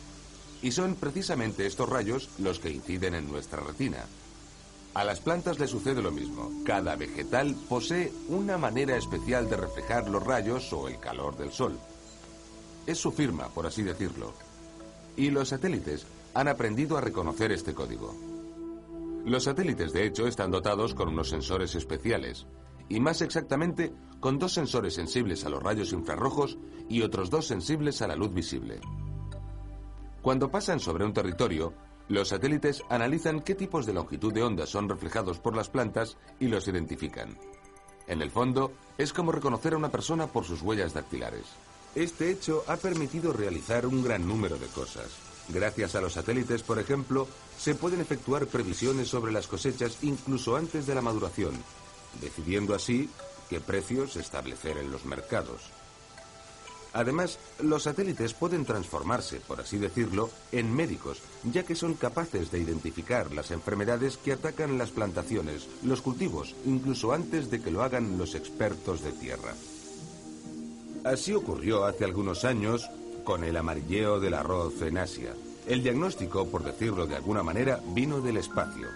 Y 0.64 0.72
son 0.72 0.94
precisamente 0.94 1.66
estos 1.66 1.90
rayos 1.90 2.30
los 2.38 2.58
que 2.58 2.70
inciden 2.70 3.14
en 3.14 3.30
nuestra 3.30 3.60
retina. 3.60 3.98
A 4.94 5.04
las 5.04 5.20
plantas 5.20 5.58
le 5.58 5.68
sucede 5.68 6.00
lo 6.00 6.10
mismo. 6.10 6.50
Cada 6.64 6.96
vegetal 6.96 7.54
posee 7.68 8.10
una 8.28 8.56
manera 8.56 8.96
especial 8.96 9.50
de 9.50 9.58
reflejar 9.58 10.08
los 10.08 10.24
rayos 10.24 10.72
o 10.72 10.88
el 10.88 10.98
calor 10.98 11.36
del 11.36 11.52
sol. 11.52 11.78
Es 12.86 12.96
su 12.96 13.12
firma, 13.12 13.48
por 13.50 13.66
así 13.66 13.82
decirlo. 13.82 14.32
Y 15.18 15.28
los 15.28 15.50
satélites 15.50 16.06
han 16.32 16.48
aprendido 16.48 16.96
a 16.96 17.02
reconocer 17.02 17.52
este 17.52 17.74
código. 17.74 18.16
Los 19.26 19.44
satélites, 19.44 19.92
de 19.92 20.06
hecho, 20.06 20.26
están 20.26 20.50
dotados 20.50 20.94
con 20.94 21.08
unos 21.08 21.28
sensores 21.28 21.74
especiales, 21.74 22.46
y 22.88 23.00
más 23.00 23.20
exactamente 23.20 23.92
con 24.18 24.38
dos 24.38 24.54
sensores 24.54 24.94
sensibles 24.94 25.44
a 25.44 25.50
los 25.50 25.62
rayos 25.62 25.92
infrarrojos 25.92 26.56
y 26.88 27.02
otros 27.02 27.28
dos 27.28 27.46
sensibles 27.46 28.00
a 28.00 28.08
la 28.08 28.16
luz 28.16 28.32
visible. 28.32 28.80
Cuando 30.24 30.50
pasan 30.50 30.80
sobre 30.80 31.04
un 31.04 31.12
territorio, 31.12 31.74
los 32.08 32.28
satélites 32.28 32.82
analizan 32.88 33.42
qué 33.42 33.54
tipos 33.54 33.84
de 33.84 33.92
longitud 33.92 34.32
de 34.32 34.42
onda 34.42 34.66
son 34.66 34.88
reflejados 34.88 35.38
por 35.38 35.54
las 35.54 35.68
plantas 35.68 36.16
y 36.40 36.48
los 36.48 36.66
identifican. 36.66 37.38
En 38.06 38.22
el 38.22 38.30
fondo, 38.30 38.72
es 38.96 39.12
como 39.12 39.32
reconocer 39.32 39.74
a 39.74 39.76
una 39.76 39.90
persona 39.90 40.26
por 40.26 40.46
sus 40.46 40.62
huellas 40.62 40.94
dactilares. 40.94 41.44
Este 41.94 42.30
hecho 42.30 42.64
ha 42.68 42.78
permitido 42.78 43.34
realizar 43.34 43.84
un 43.84 44.02
gran 44.02 44.26
número 44.26 44.56
de 44.56 44.66
cosas. 44.68 45.10
Gracias 45.50 45.94
a 45.94 46.00
los 46.00 46.14
satélites, 46.14 46.62
por 46.62 46.78
ejemplo, 46.78 47.28
se 47.58 47.74
pueden 47.74 48.00
efectuar 48.00 48.46
previsiones 48.46 49.08
sobre 49.08 49.30
las 49.30 49.46
cosechas 49.46 49.98
incluso 50.00 50.56
antes 50.56 50.86
de 50.86 50.94
la 50.94 51.02
maduración, 51.02 51.52
decidiendo 52.22 52.74
así 52.74 53.10
qué 53.50 53.60
precios 53.60 54.16
establecer 54.16 54.78
en 54.78 54.90
los 54.90 55.04
mercados. 55.04 55.70
Además, 56.94 57.40
los 57.60 57.82
satélites 57.82 58.34
pueden 58.34 58.64
transformarse, 58.64 59.40
por 59.40 59.60
así 59.60 59.78
decirlo, 59.78 60.30
en 60.52 60.74
médicos, 60.74 61.20
ya 61.42 61.64
que 61.64 61.74
son 61.74 61.94
capaces 61.94 62.52
de 62.52 62.60
identificar 62.60 63.32
las 63.34 63.50
enfermedades 63.50 64.16
que 64.16 64.32
atacan 64.32 64.78
las 64.78 64.90
plantaciones, 64.90 65.66
los 65.82 66.00
cultivos, 66.00 66.54
incluso 66.64 67.12
antes 67.12 67.50
de 67.50 67.60
que 67.60 67.72
lo 67.72 67.82
hagan 67.82 68.16
los 68.16 68.36
expertos 68.36 69.02
de 69.02 69.10
tierra. 69.10 69.54
Así 71.04 71.34
ocurrió 71.34 71.84
hace 71.84 72.04
algunos 72.04 72.44
años 72.44 72.88
con 73.24 73.42
el 73.42 73.56
amarilleo 73.56 74.20
del 74.20 74.34
arroz 74.34 74.80
en 74.80 74.98
Asia. 74.98 75.34
El 75.66 75.82
diagnóstico, 75.82 76.46
por 76.46 76.62
decirlo 76.62 77.06
de 77.06 77.16
alguna 77.16 77.42
manera, 77.42 77.80
vino 77.88 78.20
del 78.20 78.36
espacio. 78.36 78.86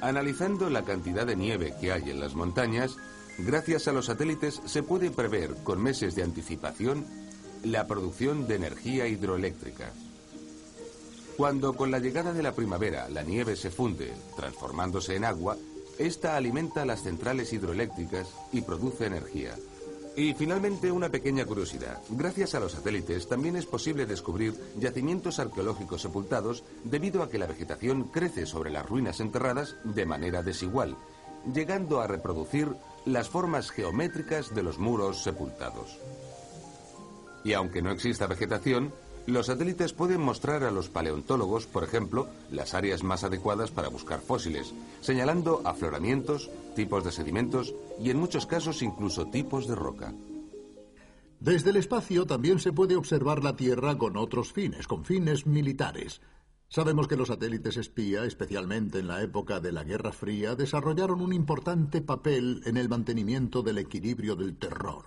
Analizando 0.00 0.70
la 0.70 0.82
cantidad 0.82 1.26
de 1.26 1.36
nieve 1.36 1.74
que 1.78 1.92
hay 1.92 2.08
en 2.10 2.20
las 2.20 2.34
montañas, 2.34 2.96
Gracias 3.38 3.86
a 3.86 3.92
los 3.92 4.06
satélites 4.06 4.60
se 4.64 4.82
puede 4.82 5.12
prever 5.12 5.54
con 5.62 5.80
meses 5.80 6.16
de 6.16 6.24
anticipación 6.24 7.06
la 7.62 7.86
producción 7.86 8.48
de 8.48 8.56
energía 8.56 9.06
hidroeléctrica. 9.06 9.92
Cuando 11.36 11.74
con 11.74 11.92
la 11.92 12.00
llegada 12.00 12.32
de 12.32 12.42
la 12.42 12.52
primavera 12.52 13.08
la 13.08 13.22
nieve 13.22 13.54
se 13.54 13.70
funde, 13.70 14.12
transformándose 14.36 15.14
en 15.14 15.24
agua, 15.24 15.56
esta 15.98 16.36
alimenta 16.36 16.84
las 16.84 17.02
centrales 17.02 17.52
hidroeléctricas 17.52 18.28
y 18.52 18.62
produce 18.62 19.06
energía. 19.06 19.54
Y 20.16 20.34
finalmente 20.34 20.90
una 20.90 21.10
pequeña 21.10 21.44
curiosidad. 21.44 22.00
Gracias 22.10 22.56
a 22.56 22.60
los 22.60 22.72
satélites 22.72 23.28
también 23.28 23.54
es 23.54 23.66
posible 23.66 24.04
descubrir 24.04 24.52
yacimientos 24.80 25.38
arqueológicos 25.38 26.02
sepultados 26.02 26.64
debido 26.82 27.22
a 27.22 27.30
que 27.30 27.38
la 27.38 27.46
vegetación 27.46 28.08
crece 28.08 28.46
sobre 28.46 28.70
las 28.70 28.84
ruinas 28.84 29.20
enterradas 29.20 29.76
de 29.84 30.06
manera 30.06 30.42
desigual, 30.42 30.96
llegando 31.54 32.00
a 32.00 32.08
reproducir 32.08 32.68
las 33.12 33.28
formas 33.28 33.70
geométricas 33.70 34.54
de 34.54 34.62
los 34.62 34.78
muros 34.78 35.22
sepultados. 35.22 35.98
Y 37.44 37.52
aunque 37.54 37.82
no 37.82 37.90
exista 37.90 38.26
vegetación, 38.26 38.92
los 39.26 39.46
satélites 39.46 39.92
pueden 39.92 40.22
mostrar 40.22 40.64
a 40.64 40.70
los 40.70 40.88
paleontólogos, 40.88 41.66
por 41.66 41.84
ejemplo, 41.84 42.28
las 42.50 42.74
áreas 42.74 43.02
más 43.02 43.24
adecuadas 43.24 43.70
para 43.70 43.88
buscar 43.88 44.20
fósiles, 44.20 44.72
señalando 45.00 45.60
afloramientos, 45.64 46.50
tipos 46.74 47.04
de 47.04 47.12
sedimentos 47.12 47.74
y 48.00 48.10
en 48.10 48.18
muchos 48.18 48.46
casos 48.46 48.82
incluso 48.82 49.26
tipos 49.26 49.66
de 49.66 49.74
roca. 49.74 50.14
Desde 51.40 51.70
el 51.70 51.76
espacio 51.76 52.26
también 52.26 52.58
se 52.58 52.72
puede 52.72 52.96
observar 52.96 53.44
la 53.44 53.54
Tierra 53.54 53.96
con 53.96 54.16
otros 54.16 54.52
fines, 54.52 54.86
con 54.86 55.04
fines 55.04 55.46
militares. 55.46 56.20
Sabemos 56.70 57.08
que 57.08 57.16
los 57.16 57.28
satélites 57.28 57.78
espía, 57.78 58.24
especialmente 58.24 58.98
en 58.98 59.08
la 59.08 59.22
época 59.22 59.58
de 59.58 59.72
la 59.72 59.84
Guerra 59.84 60.12
Fría, 60.12 60.54
desarrollaron 60.54 61.22
un 61.22 61.32
importante 61.32 62.02
papel 62.02 62.60
en 62.66 62.76
el 62.76 62.90
mantenimiento 62.90 63.62
del 63.62 63.78
equilibrio 63.78 64.36
del 64.36 64.58
terror. 64.58 65.06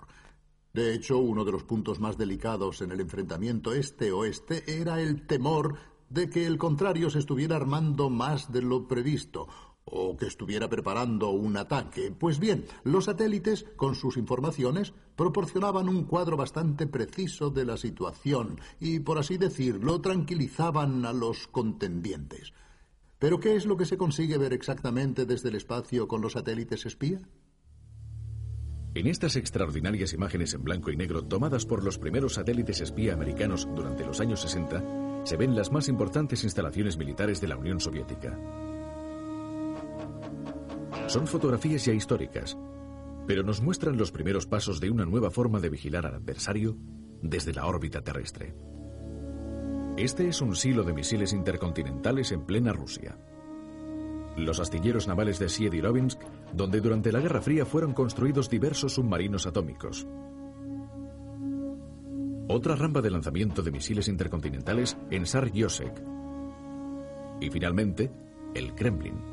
De 0.74 0.92
hecho, 0.92 1.20
uno 1.20 1.46
de 1.46 1.52
los 1.52 1.64
puntos 1.64 2.00
más 2.00 2.18
delicados 2.18 2.82
en 2.82 2.92
el 2.92 3.00
enfrentamiento 3.00 3.74
este-oeste 3.74 4.64
era 4.82 5.02
el 5.02 5.28
temor 5.28 5.78
de 6.10 6.32
que 6.32 6.48
el 6.48 6.58
contrario 6.58 7.12
se 7.12 7.20
estuviera 7.20 7.58
armando 7.58 8.10
más 8.10 8.52
de 8.52 8.64
lo 8.64 8.88
previsto, 8.88 9.48
o 9.92 10.18
que 10.18 10.26
estuviera 10.26 10.70
preparando 10.70 11.30
un 11.30 11.58
ataque. 11.58 12.12
Pues 12.18 12.40
bien, 12.40 12.66
los 12.84 13.06
satélites, 13.06 13.66
con 13.76 13.94
sus 13.94 14.18
informaciones, 14.18 14.94
proporcionaban 15.16 15.90
un 15.90 16.06
cuadro 16.06 16.38
bastante 16.38 16.88
preciso 16.88 17.50
de 17.50 17.66
la 17.66 17.78
situación 17.78 18.60
y, 18.80 19.00
por 19.00 19.20
así 19.20 19.38
decirlo, 19.38 20.02
tranquilizaban 20.02 21.06
a 21.06 21.14
los 21.14 21.48
contendientes. 21.48 22.54
Pero 23.20 23.40
¿qué 23.40 23.56
es 23.56 23.66
lo 23.66 23.78
que 23.78 23.86
se 23.86 23.98
consigue 23.98 24.38
ver 24.38 24.54
exactamente 24.54 25.26
desde 25.26 25.50
el 25.50 25.56
espacio 25.56 26.08
con 26.08 26.22
los 26.22 26.34
satélites 26.34 26.86
espía? 26.86 27.22
En 28.94 29.08
estas 29.08 29.36
extraordinarias 29.36 30.14
imágenes 30.14 30.54
en 30.54 30.64
blanco 30.64 30.92
y 30.92 30.98
negro 30.98 31.24
tomadas 31.24 31.66
por 31.66 31.84
los 31.84 31.98
primeros 31.98 32.34
satélites 32.34 32.82
espía 32.82 33.14
americanos 33.14 33.68
durante 33.76 34.06
los 34.06 34.20
años 34.20 34.42
60, 34.42 35.24
se 35.24 35.38
ven 35.38 35.56
las 35.56 35.72
más 35.72 35.88
importantes 35.88 36.44
instalaciones 36.44 36.98
militares 36.98 37.40
de 37.40 37.48
la 37.48 37.58
Unión 37.58 37.80
Soviética. 37.80 38.38
Son 41.12 41.28
fotografías 41.28 41.84
ya 41.84 41.92
históricas, 41.92 42.58
pero 43.28 43.44
nos 43.44 43.62
muestran 43.62 43.98
los 43.98 44.14
primeros 44.14 44.46
pasos 44.46 44.80
de 44.80 44.90
una 44.90 45.04
nueva 45.04 45.30
forma 45.30 45.60
de 45.60 45.70
vigilar 45.70 46.06
al 46.06 46.16
adversario 46.16 46.78
desde 47.22 47.52
la 47.52 47.66
órbita 47.66 48.02
terrestre. 48.02 48.56
Este 49.98 50.30
es 50.30 50.40
un 50.40 50.56
silo 50.56 50.84
de 50.84 50.94
misiles 50.94 51.34
intercontinentales 51.34 52.32
en 52.32 52.46
plena 52.46 52.72
Rusia. 52.72 53.18
Los 54.38 54.62
astilleros 54.62 55.10
navales 55.10 55.38
de 55.38 55.50
Siedirovinsk, 55.50 56.22
donde 56.54 56.80
durante 56.80 57.12
la 57.12 57.20
Guerra 57.20 57.42
Fría 57.42 57.66
fueron 57.66 57.92
construidos 57.92 58.50
diversos 58.50 58.94
submarinos 58.94 59.46
atómicos. 59.46 60.08
Otra 62.48 62.78
rampa 62.78 63.02
de 63.02 63.12
lanzamiento 63.12 63.62
de 63.62 63.72
misiles 63.72 64.08
intercontinentales 64.08 64.98
en 65.10 65.26
Sar-Yosek. 65.26 65.92
Y 67.42 67.50
finalmente, 67.50 68.10
el 68.56 68.74
Kremlin, 68.76 69.31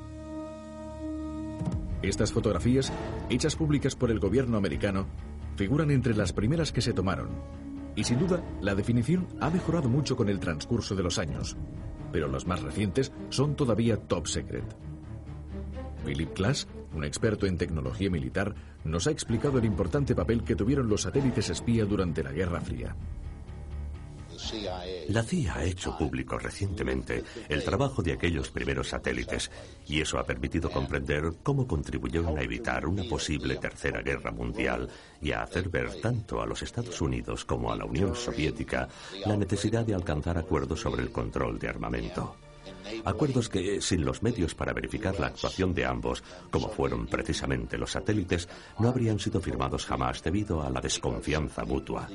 estas 2.02 2.32
fotografías, 2.32 2.92
hechas 3.28 3.56
públicas 3.56 3.94
por 3.94 4.11
el 4.11 4.20
gobierno 4.20 4.56
americano, 4.56 5.06
figuran 5.56 5.90
entre 5.90 6.14
las 6.14 6.32
primeras 6.32 6.72
que 6.72 6.80
se 6.80 6.92
tomaron. 6.92 7.28
Y 7.96 8.04
sin 8.04 8.18
duda, 8.18 8.42
la 8.61 8.74
definición 8.74 9.26
ha 9.40 9.50
mejorado 9.50 9.88
mucho 9.88 10.16
con 10.16 10.28
el 10.28 10.38
transcurso 10.38 10.94
de 10.94 11.02
los 11.02 11.18
años, 11.18 11.56
pero 12.12 12.28
las 12.28 12.46
más 12.46 12.62
recientes 12.62 13.12
son 13.28 13.56
todavía 13.56 13.96
top 13.96 14.26
secret. 14.26 14.64
Philip 16.04 16.32
Klass, 16.32 16.68
un 16.94 17.04
experto 17.04 17.46
en 17.46 17.58
tecnología 17.58 18.11
militar, 18.11 18.54
nos 18.84 19.06
ha 19.06 19.11
explicado 19.11 19.58
el 19.58 19.64
importante 19.64 20.14
papel 20.14 20.44
que 20.44 20.54
tuvieron 20.54 20.88
los 20.88 21.02
satélites 21.02 21.50
espía 21.50 21.84
durante 21.84 22.22
la 22.22 22.32
Guerra 22.32 22.61
Fría. 22.61 22.94
La 25.09 25.22
CIA 25.22 25.55
ha 25.55 25.64
hecho 25.64 25.96
público 25.96 26.38
recientemente 26.38 27.24
el 27.48 27.64
trabajo 27.64 28.03
de 28.03 28.12
aquellos 28.12 28.51
primeros 28.51 28.88
satélites 28.88 29.51
y 29.87 30.01
eso 30.01 30.18
ha 30.18 30.24
permitido 30.24 30.70
comprender 30.70 31.33
cómo 31.42 31.66
contribuyeron 31.66 32.38
a 32.38 32.42
evitar 32.42 32.87
una 32.87 33.05
posible 33.05 33.57
tercera 33.57 34.01
guerra 34.01 34.31
mundial 34.31 34.88
y 35.20 35.33
a 35.33 35.42
hacer 35.42 35.68
ver 35.68 36.01
tanto 36.01 36.40
a 36.40 36.46
los 36.46 36.62
Estados 36.62 37.01
Unidos 37.01 37.44
como 37.44 37.72
a 37.72 37.77
la 37.77 37.85
Unión 37.85 38.14
Soviética 38.14 38.88
la 39.27 39.37
necesidad 39.37 39.85
de 39.85 39.94
alcanzar 39.94 40.38
acuerdos 40.38 40.81
sobre 40.81 41.03
el 41.03 41.11
control 41.11 41.59
de 41.59 41.68
armamento. 41.68 42.47
Acuerdos 43.05 43.48
que, 43.48 43.81
sin 43.81 44.05
los 44.05 44.22
medios 44.22 44.55
para 44.55 44.72
verificar 44.72 45.18
la 45.18 45.29
actuación 45.29 45.74
de 45.74 45.85
ambos, 45.85 46.22
como 46.51 46.68
fueron 46.68 47.07
precisamente 47.07 47.79
los 47.79 47.92
satélites, 47.92 48.48
no 48.79 48.88
habrían 48.88 49.18
sido 49.18 49.40
firmados 49.40 49.87
jamás 49.87 50.22
debido 50.22 50.62
a 50.62 50.70
la 50.70 50.81
desconfianza 50.81 51.64
mutua. 51.64 52.09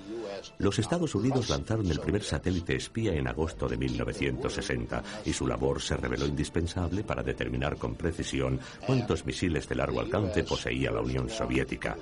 Los 0.57 0.79
Estados 0.79 1.15
Unidos 1.15 1.49
lanzaron 1.49 1.89
el 1.89 1.99
primer 1.99 2.23
satélite 2.23 2.75
espía 2.75 3.13
en 3.13 3.27
agosto 3.27 3.67
de 3.67 3.77
1960 3.77 5.03
y 5.25 5.33
su 5.33 5.47
labor 5.47 5.81
se 5.81 5.97
reveló 5.97 6.25
indispensable 6.25 7.03
para 7.03 7.23
determinar 7.23 7.77
con 7.77 7.95
precisión 7.95 8.59
cuántos 8.85 9.25
misiles 9.25 9.67
de 9.67 9.75
largo 9.75 9.99
alcance 9.99 10.43
poseía 10.43 10.91
la 10.91 11.01
Unión 11.01 11.29
Soviética. 11.29 11.97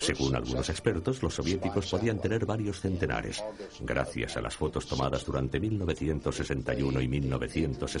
Según 0.00 0.34
algunos 0.34 0.70
expertos, 0.70 1.22
los 1.22 1.34
soviéticos 1.34 1.90
podían 1.90 2.18
tener 2.18 2.46
varios 2.46 2.80
centenares. 2.80 3.44
Gracias 3.80 4.34
a 4.38 4.40
las 4.40 4.56
fotos 4.56 4.86
tomadas 4.86 5.26
durante 5.26 5.60
1961 5.60 7.02
y 7.02 7.08
1962, 7.08 8.00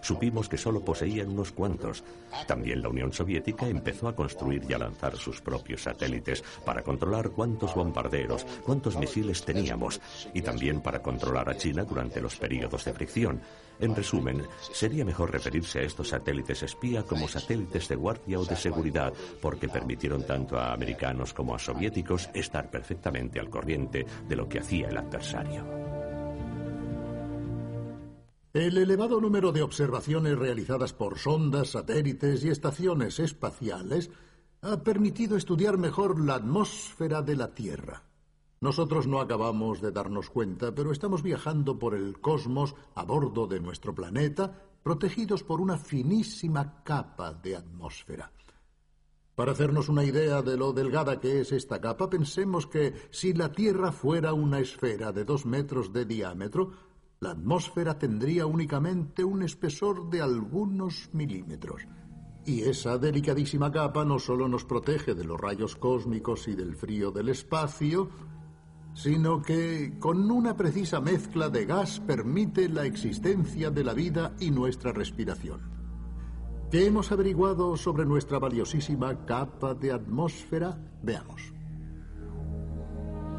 supimos 0.00 0.48
que 0.48 0.58
solo 0.58 0.84
poseían 0.84 1.30
unos 1.30 1.52
cuantos. 1.52 2.02
También 2.46 2.82
la 2.82 2.88
Unión 2.88 3.12
Soviética 3.12 3.68
empezó 3.68 4.08
a 4.08 4.16
construir 4.16 4.64
y 4.68 4.72
a 4.72 4.78
lanzar 4.78 5.16
sus 5.16 5.40
propios 5.40 5.82
satélites 5.82 6.42
para 6.64 6.82
controlar 6.82 7.30
cuántos 7.30 7.74
bombarderos, 7.74 8.46
cuántos 8.64 8.96
misiles 8.96 9.44
teníamos 9.44 10.00
y 10.34 10.42
también 10.42 10.80
para 10.80 11.02
controlar 11.02 11.48
a 11.48 11.56
China 11.56 11.84
durante 11.84 12.20
los 12.20 12.36
periodos 12.36 12.84
de 12.84 12.92
fricción. 12.92 13.40
En 13.80 13.96
resumen, 13.96 14.46
sería 14.72 15.06
mejor 15.06 15.32
referirse 15.32 15.78
a 15.78 15.82
estos 15.82 16.08
satélites 16.08 16.62
espía 16.62 17.02
como 17.02 17.26
satélites 17.26 17.88
de 17.88 17.96
guardia 17.96 18.38
o 18.38 18.44
de 18.44 18.56
seguridad, 18.56 19.12
porque 19.40 19.68
permitieron 19.68 20.26
tanto 20.26 20.58
a 20.58 20.74
americanos 20.74 21.32
como 21.32 21.54
a 21.54 21.58
soviéticos 21.58 22.28
estar 22.34 22.70
perfectamente 22.70 23.40
al 23.40 23.48
corriente 23.48 24.04
de 24.28 24.36
lo 24.36 24.46
que 24.46 24.58
hacía 24.58 24.88
el 24.88 24.98
adversario. 24.98 26.29
El 28.52 28.78
elevado 28.78 29.20
número 29.20 29.52
de 29.52 29.62
observaciones 29.62 30.36
realizadas 30.36 30.92
por 30.92 31.18
sondas, 31.18 31.70
satélites 31.70 32.42
y 32.42 32.48
estaciones 32.48 33.20
espaciales 33.20 34.10
ha 34.62 34.82
permitido 34.82 35.36
estudiar 35.36 35.78
mejor 35.78 36.18
la 36.18 36.34
atmósfera 36.34 37.22
de 37.22 37.36
la 37.36 37.54
Tierra. 37.54 38.02
Nosotros 38.60 39.06
no 39.06 39.20
acabamos 39.20 39.80
de 39.80 39.92
darnos 39.92 40.30
cuenta, 40.30 40.74
pero 40.74 40.90
estamos 40.90 41.22
viajando 41.22 41.78
por 41.78 41.94
el 41.94 42.20
cosmos 42.20 42.74
a 42.96 43.04
bordo 43.04 43.46
de 43.46 43.60
nuestro 43.60 43.94
planeta, 43.94 44.52
protegidos 44.82 45.44
por 45.44 45.60
una 45.60 45.78
finísima 45.78 46.82
capa 46.82 47.32
de 47.32 47.54
atmósfera. 47.54 48.32
Para 49.36 49.52
hacernos 49.52 49.88
una 49.88 50.02
idea 50.02 50.42
de 50.42 50.56
lo 50.56 50.72
delgada 50.72 51.20
que 51.20 51.40
es 51.40 51.52
esta 51.52 51.80
capa, 51.80 52.10
pensemos 52.10 52.66
que 52.66 52.94
si 53.10 53.32
la 53.32 53.52
Tierra 53.52 53.92
fuera 53.92 54.32
una 54.32 54.58
esfera 54.58 55.12
de 55.12 55.24
dos 55.24 55.46
metros 55.46 55.92
de 55.92 56.04
diámetro, 56.04 56.89
la 57.20 57.32
atmósfera 57.32 57.98
tendría 57.98 58.46
únicamente 58.46 59.22
un 59.22 59.42
espesor 59.42 60.08
de 60.08 60.22
algunos 60.22 61.10
milímetros. 61.12 61.82
Y 62.46 62.62
esa 62.62 62.96
delicadísima 62.96 63.70
capa 63.70 64.06
no 64.06 64.18
solo 64.18 64.48
nos 64.48 64.64
protege 64.64 65.14
de 65.14 65.24
los 65.24 65.38
rayos 65.38 65.76
cósmicos 65.76 66.48
y 66.48 66.54
del 66.54 66.74
frío 66.74 67.10
del 67.10 67.28
espacio, 67.28 68.08
sino 68.94 69.42
que 69.42 69.98
con 69.98 70.30
una 70.30 70.56
precisa 70.56 71.02
mezcla 71.02 71.50
de 71.50 71.66
gas 71.66 72.00
permite 72.00 72.70
la 72.70 72.86
existencia 72.86 73.70
de 73.70 73.84
la 73.84 73.92
vida 73.92 74.34
y 74.40 74.50
nuestra 74.50 74.92
respiración. 74.92 75.60
¿Qué 76.70 76.86
hemos 76.86 77.12
averiguado 77.12 77.76
sobre 77.76 78.06
nuestra 78.06 78.38
valiosísima 78.38 79.26
capa 79.26 79.74
de 79.74 79.92
atmósfera? 79.92 80.78
Veamos. 81.02 81.52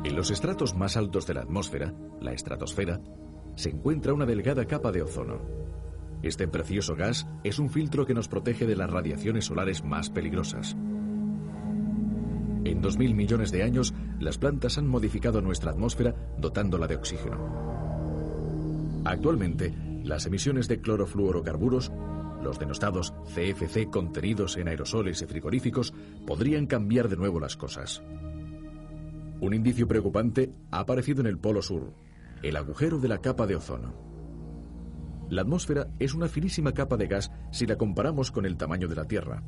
En 0.03 0.15
los 0.15 0.29
estratos 0.29 0.75
más 0.75 0.97
altos 0.97 1.25
de 1.25 1.33
la 1.33 1.41
atmósfera, 1.41 1.95
la 2.19 2.33
estratosfera, 2.33 3.01
se 3.55 3.69
encuentra 3.69 4.13
una 4.13 4.25
delgada 4.25 4.65
capa 4.65 4.91
de 4.91 5.01
ozono. 5.01 5.39
Este 6.23 6.47
precioso 6.47 6.95
gas 6.95 7.27
es 7.43 7.59
un 7.59 7.69
filtro 7.69 8.05
que 8.05 8.13
nos 8.13 8.27
protege 8.27 8.67
de 8.67 8.75
las 8.75 8.89
radiaciones 8.89 9.45
solares 9.45 9.83
más 9.83 10.09
peligrosas. 10.09 10.75
En 12.63 12.81
2.000 12.81 13.15
millones 13.15 13.51
de 13.51 13.63
años, 13.63 13.93
las 14.19 14.37
plantas 14.37 14.77
han 14.77 14.87
modificado 14.87 15.41
nuestra 15.41 15.71
atmósfera 15.71 16.15
dotándola 16.37 16.87
de 16.87 16.95
oxígeno. 16.95 17.39
Actualmente, 19.03 19.73
las 20.03 20.27
emisiones 20.27 20.67
de 20.67 20.79
clorofluorocarburos, 20.79 21.91
los 22.43 22.59
denostados 22.59 23.13
CFC 23.33 23.89
contenidos 23.89 24.57
en 24.57 24.67
aerosoles 24.67 25.23
y 25.23 25.25
frigoríficos, 25.25 25.93
podrían 26.27 26.67
cambiar 26.67 27.09
de 27.09 27.17
nuevo 27.17 27.39
las 27.39 27.57
cosas. 27.57 28.03
Un 29.39 29.55
indicio 29.55 29.87
preocupante 29.87 30.53
ha 30.69 30.81
aparecido 30.81 31.21
en 31.21 31.27
el 31.27 31.39
Polo 31.39 31.63
Sur, 31.63 31.93
el 32.43 32.55
agujero 32.55 32.99
de 32.99 33.07
la 33.07 33.19
capa 33.19 33.45
de 33.47 33.55
ozono. 33.55 33.93
La 35.29 35.43
atmósfera 35.43 35.87
es 35.99 36.13
una 36.13 36.27
finísima 36.27 36.73
capa 36.73 36.97
de 36.97 37.07
gas 37.07 37.31
si 37.51 37.65
la 37.65 37.77
comparamos 37.77 38.31
con 38.31 38.45
el 38.45 38.57
tamaño 38.57 38.87
de 38.87 38.95
la 38.95 39.05
Tierra. 39.05 39.43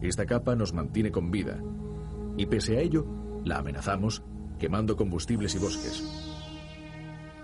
Esta 0.00 0.26
capa 0.26 0.56
nos 0.56 0.72
mantiene 0.72 1.12
con 1.12 1.30
vida 1.30 1.62
y 2.36 2.46
pese 2.46 2.76
a 2.76 2.80
ello 2.80 3.06
la 3.44 3.58
amenazamos 3.58 4.22
quemando 4.58 4.96
combustibles 4.96 5.54
y 5.54 5.58
bosques. 5.58 6.02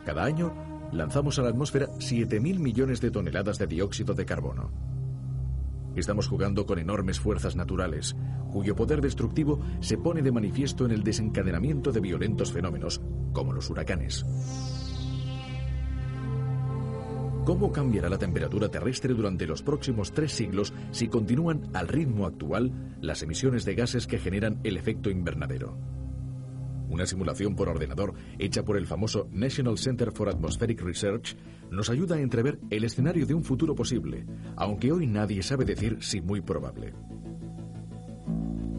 Cada 0.05 0.25
año 0.25 0.53
lanzamos 0.92 1.38
a 1.38 1.42
la 1.42 1.51
atmósfera 1.51 1.87
7.000 1.99 2.59
millones 2.59 3.01
de 3.01 3.11
toneladas 3.11 3.59
de 3.59 3.66
dióxido 3.66 4.14
de 4.14 4.25
carbono. 4.25 4.97
Estamos 5.96 6.29
jugando 6.29 6.66
con 6.66 6.79
enormes 6.79 7.18
fuerzas 7.18 7.57
naturales, 7.57 8.16
cuyo 8.53 8.77
poder 8.77 9.01
destructivo 9.01 9.61
se 9.81 9.98
pone 9.98 10.22
de 10.22 10.33
manifiesto 10.33 10.85
en 10.85 10.92
el 10.92 11.03
desencadenamiento 11.03 11.92
de 11.92 12.01
violentos 12.01 12.53
fenómenos, 12.53 13.01
como 13.33 13.53
los 13.53 13.68
huracanes. 13.70 14.24
¿Cómo 17.44 17.72
cambiará 17.72 18.11
la 18.11 18.18
temperatura 18.18 18.68
terrestre 18.68 19.14
durante 19.14 19.46
los 19.46 19.62
próximos 19.62 20.12
tres 20.12 20.33
siglos 20.33 20.74
si 20.90 21.09
continúan 21.09 21.62
al 21.72 21.88
ritmo 21.88 22.27
actual 22.27 22.72
las 23.01 23.22
emisiones 23.22 23.64
de 23.64 23.74
gases 23.74 24.07
que 24.07 24.18
generan 24.18 24.61
el 24.64 24.77
efecto 24.77 25.09
invernadero? 25.09 25.97
Una 26.88 27.07
simulación 27.07 27.55
por 27.55 27.68
ordenador 27.68 28.14
hecha 28.38 28.64
por 28.64 28.77
el 28.77 28.87
famoso 28.87 29.29
National 29.31 29.79
Center 29.79 30.11
for 30.12 30.29
Atmospheric 30.29 30.81
Research 30.81 31.37
nos 31.70 31.90
ayuda 31.90 32.16
a 32.16 32.20
entrever 32.20 32.59
el 32.70 32.85
escenario 32.85 33.27
de 33.27 33.35
un 33.35 33.44
futuro 33.44 33.74
posible, 33.74 34.24
aunque 34.57 34.90
hoy 34.90 35.07
nadie 35.07 35.42
sabe 35.42 35.64
decir 35.64 35.98
si 36.01 36.20
muy 36.20 36.40
probable. 36.40 36.94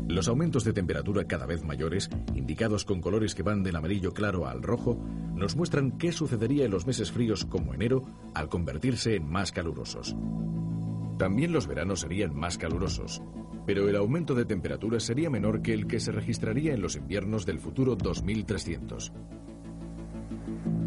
Los 0.07 0.27
aumentos 0.27 0.63
de 0.63 0.73
temperatura 0.73 1.25
cada 1.25 1.45
vez 1.45 1.63
mayores, 1.63 2.09
indicados 2.33 2.83
con 2.83 2.99
colores 2.99 3.35
que 3.35 3.43
van 3.43 3.61
del 3.61 3.75
amarillo 3.75 4.11
claro 4.11 4.47
al 4.47 4.63
rojo, 4.63 4.99
nos 5.35 5.55
muestran 5.55 5.99
qué 5.99 6.11
sucedería 6.11 6.65
en 6.65 6.71
los 6.71 6.87
meses 6.87 7.11
fríos 7.11 7.45
como 7.45 7.75
enero 7.75 8.05
al 8.33 8.49
convertirse 8.49 9.15
en 9.15 9.29
más 9.29 9.51
calurosos. 9.51 10.15
También 11.19 11.51
los 11.53 11.67
veranos 11.67 11.99
serían 11.99 12.35
más 12.35 12.57
calurosos, 12.57 13.21
pero 13.69 13.87
el 13.87 13.95
aumento 13.95 14.33
de 14.33 14.45
temperatura 14.45 14.99
sería 14.99 15.29
menor 15.29 15.61
que 15.61 15.73
el 15.73 15.85
que 15.85 15.99
se 15.99 16.11
registraría 16.11 16.73
en 16.73 16.81
los 16.81 16.95
inviernos 16.95 17.45
del 17.45 17.59
futuro 17.59 17.95
2300. 17.95 19.13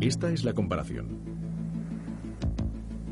Esta 0.01 0.33
es 0.33 0.43
la 0.43 0.53
comparación. 0.53 1.07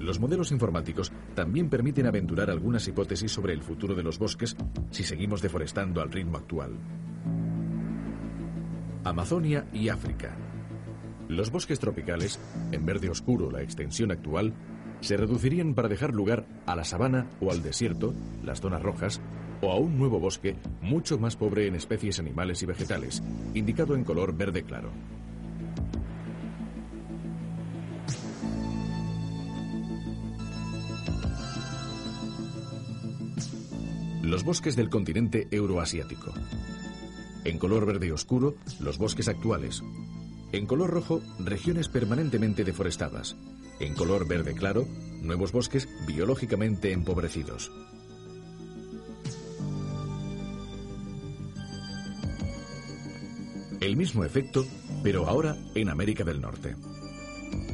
Los 0.00 0.18
modelos 0.18 0.50
informáticos 0.50 1.12
también 1.36 1.70
permiten 1.70 2.06
aventurar 2.06 2.50
algunas 2.50 2.88
hipótesis 2.88 3.30
sobre 3.30 3.52
el 3.52 3.62
futuro 3.62 3.94
de 3.94 4.02
los 4.02 4.18
bosques 4.18 4.56
si 4.90 5.04
seguimos 5.04 5.40
deforestando 5.40 6.00
al 6.00 6.10
ritmo 6.10 6.38
actual. 6.38 6.72
Amazonia 9.04 9.66
y 9.72 9.88
África. 9.88 10.36
Los 11.28 11.52
bosques 11.52 11.78
tropicales, 11.78 12.40
en 12.72 12.84
verde 12.84 13.08
oscuro 13.08 13.52
la 13.52 13.62
extensión 13.62 14.10
actual, 14.10 14.52
se 15.00 15.16
reducirían 15.16 15.74
para 15.74 15.88
dejar 15.88 16.12
lugar 16.12 16.44
a 16.66 16.76
la 16.76 16.84
sabana 16.84 17.26
o 17.40 17.50
al 17.50 17.62
desierto, 17.62 18.14
las 18.42 18.60
zonas 18.60 18.82
rojas, 18.82 19.20
o 19.60 19.70
a 19.70 19.76
un 19.76 19.98
nuevo 19.98 20.18
bosque 20.18 20.56
mucho 20.80 21.18
más 21.18 21.36
pobre 21.36 21.66
en 21.66 21.74
especies 21.74 22.18
animales 22.18 22.62
y 22.62 22.66
vegetales, 22.66 23.22
indicado 23.54 23.94
en 23.94 24.04
color 24.04 24.36
verde 24.36 24.62
claro. 24.62 24.90
los 34.30 34.44
bosques 34.44 34.76
del 34.76 34.88
continente 34.90 35.48
euroasiático. 35.50 36.32
En 37.44 37.58
color 37.58 37.84
verde 37.84 38.12
oscuro, 38.12 38.54
los 38.78 38.96
bosques 38.96 39.26
actuales. 39.26 39.82
En 40.52 40.66
color 40.66 40.90
rojo, 40.90 41.20
regiones 41.40 41.88
permanentemente 41.88 42.62
deforestadas. 42.62 43.36
En 43.80 43.92
color 43.94 44.28
verde 44.28 44.54
claro, 44.54 44.86
nuevos 45.20 45.50
bosques 45.50 45.88
biológicamente 46.06 46.92
empobrecidos. 46.92 47.72
El 53.80 53.96
mismo 53.96 54.24
efecto, 54.24 54.66
pero 55.02 55.26
ahora 55.26 55.56
en 55.74 55.88
América 55.88 56.22
del 56.22 56.40
Norte. 56.40 56.76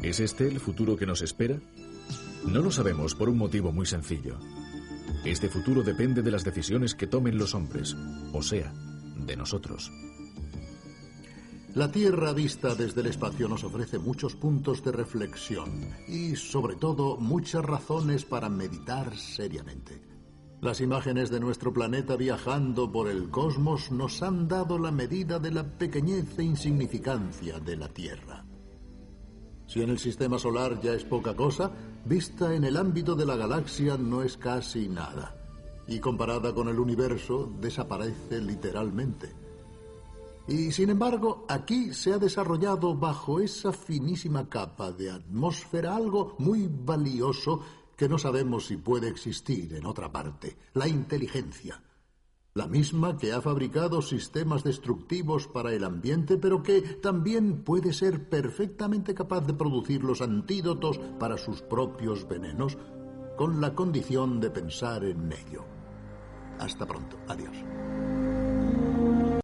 ¿Es 0.04 0.20
este 0.20 0.46
el 0.46 0.60
futuro 0.60 0.96
que 0.96 1.04
nos 1.04 1.20
espera? 1.20 1.58
No 2.46 2.62
lo 2.62 2.70
sabemos 2.70 3.16
por 3.16 3.28
un 3.28 3.38
motivo 3.38 3.72
muy 3.72 3.86
sencillo. 3.86 4.38
Este 5.24 5.48
futuro 5.48 5.82
depende 5.82 6.22
de 6.22 6.30
las 6.30 6.44
decisiones 6.44 6.94
que 6.94 7.08
tomen 7.08 7.36
los 7.36 7.56
hombres, 7.56 7.96
o 8.32 8.40
sea, 8.40 8.72
de 9.16 9.36
nosotros. 9.36 9.90
La 11.74 11.90
Tierra 11.90 12.32
vista 12.32 12.76
desde 12.76 13.00
el 13.00 13.08
espacio 13.08 13.48
nos 13.48 13.64
ofrece 13.64 13.98
muchos 13.98 14.36
puntos 14.36 14.84
de 14.84 14.92
reflexión 14.92 15.90
y, 16.06 16.36
sobre 16.36 16.76
todo, 16.76 17.16
muchas 17.16 17.64
razones 17.64 18.24
para 18.24 18.48
meditar 18.48 19.16
seriamente. 19.16 20.15
Las 20.60 20.80
imágenes 20.80 21.30
de 21.30 21.38
nuestro 21.38 21.72
planeta 21.72 22.16
viajando 22.16 22.90
por 22.90 23.08
el 23.08 23.30
cosmos 23.30 23.90
nos 23.90 24.22
han 24.22 24.48
dado 24.48 24.78
la 24.78 24.90
medida 24.90 25.38
de 25.38 25.50
la 25.50 25.64
pequeñez 25.64 26.38
e 26.38 26.44
insignificancia 26.44 27.60
de 27.60 27.76
la 27.76 27.88
Tierra. 27.88 28.42
Si 29.66 29.82
en 29.82 29.90
el 29.90 29.98
sistema 29.98 30.38
solar 30.38 30.80
ya 30.80 30.94
es 30.94 31.04
poca 31.04 31.34
cosa, 31.34 31.70
vista 32.06 32.54
en 32.54 32.64
el 32.64 32.78
ámbito 32.78 33.14
de 33.14 33.26
la 33.26 33.36
galaxia 33.36 33.98
no 33.98 34.22
es 34.22 34.38
casi 34.38 34.88
nada. 34.88 35.36
Y 35.88 36.00
comparada 36.00 36.54
con 36.54 36.68
el 36.68 36.78
universo, 36.78 37.52
desaparece 37.60 38.40
literalmente. 38.40 39.34
Y 40.48 40.72
sin 40.72 40.90
embargo, 40.90 41.44
aquí 41.48 41.92
se 41.92 42.14
ha 42.14 42.18
desarrollado 42.18 42.94
bajo 42.94 43.40
esa 43.40 43.72
finísima 43.72 44.48
capa 44.48 44.90
de 44.90 45.10
atmósfera 45.10 45.96
algo 45.96 46.34
muy 46.38 46.66
valioso 46.68 47.60
que 47.96 48.08
no 48.08 48.18
sabemos 48.18 48.66
si 48.66 48.76
puede 48.76 49.08
existir 49.08 49.74
en 49.74 49.86
otra 49.86 50.12
parte, 50.12 50.56
la 50.74 50.86
inteligencia. 50.86 51.82
La 52.54 52.66
misma 52.66 53.18
que 53.18 53.32
ha 53.32 53.42
fabricado 53.42 54.00
sistemas 54.00 54.64
destructivos 54.64 55.46
para 55.46 55.74
el 55.74 55.84
ambiente, 55.84 56.38
pero 56.38 56.62
que 56.62 56.80
también 56.80 57.62
puede 57.64 57.92
ser 57.92 58.30
perfectamente 58.30 59.14
capaz 59.14 59.46
de 59.46 59.52
producir 59.52 60.02
los 60.02 60.22
antídotos 60.22 60.98
para 61.18 61.36
sus 61.36 61.60
propios 61.60 62.26
venenos, 62.26 62.78
con 63.36 63.60
la 63.60 63.74
condición 63.74 64.40
de 64.40 64.50
pensar 64.50 65.04
en 65.04 65.30
ello. 65.30 65.66
Hasta 66.58 66.86
pronto. 66.86 67.18
Adiós. 67.28 68.15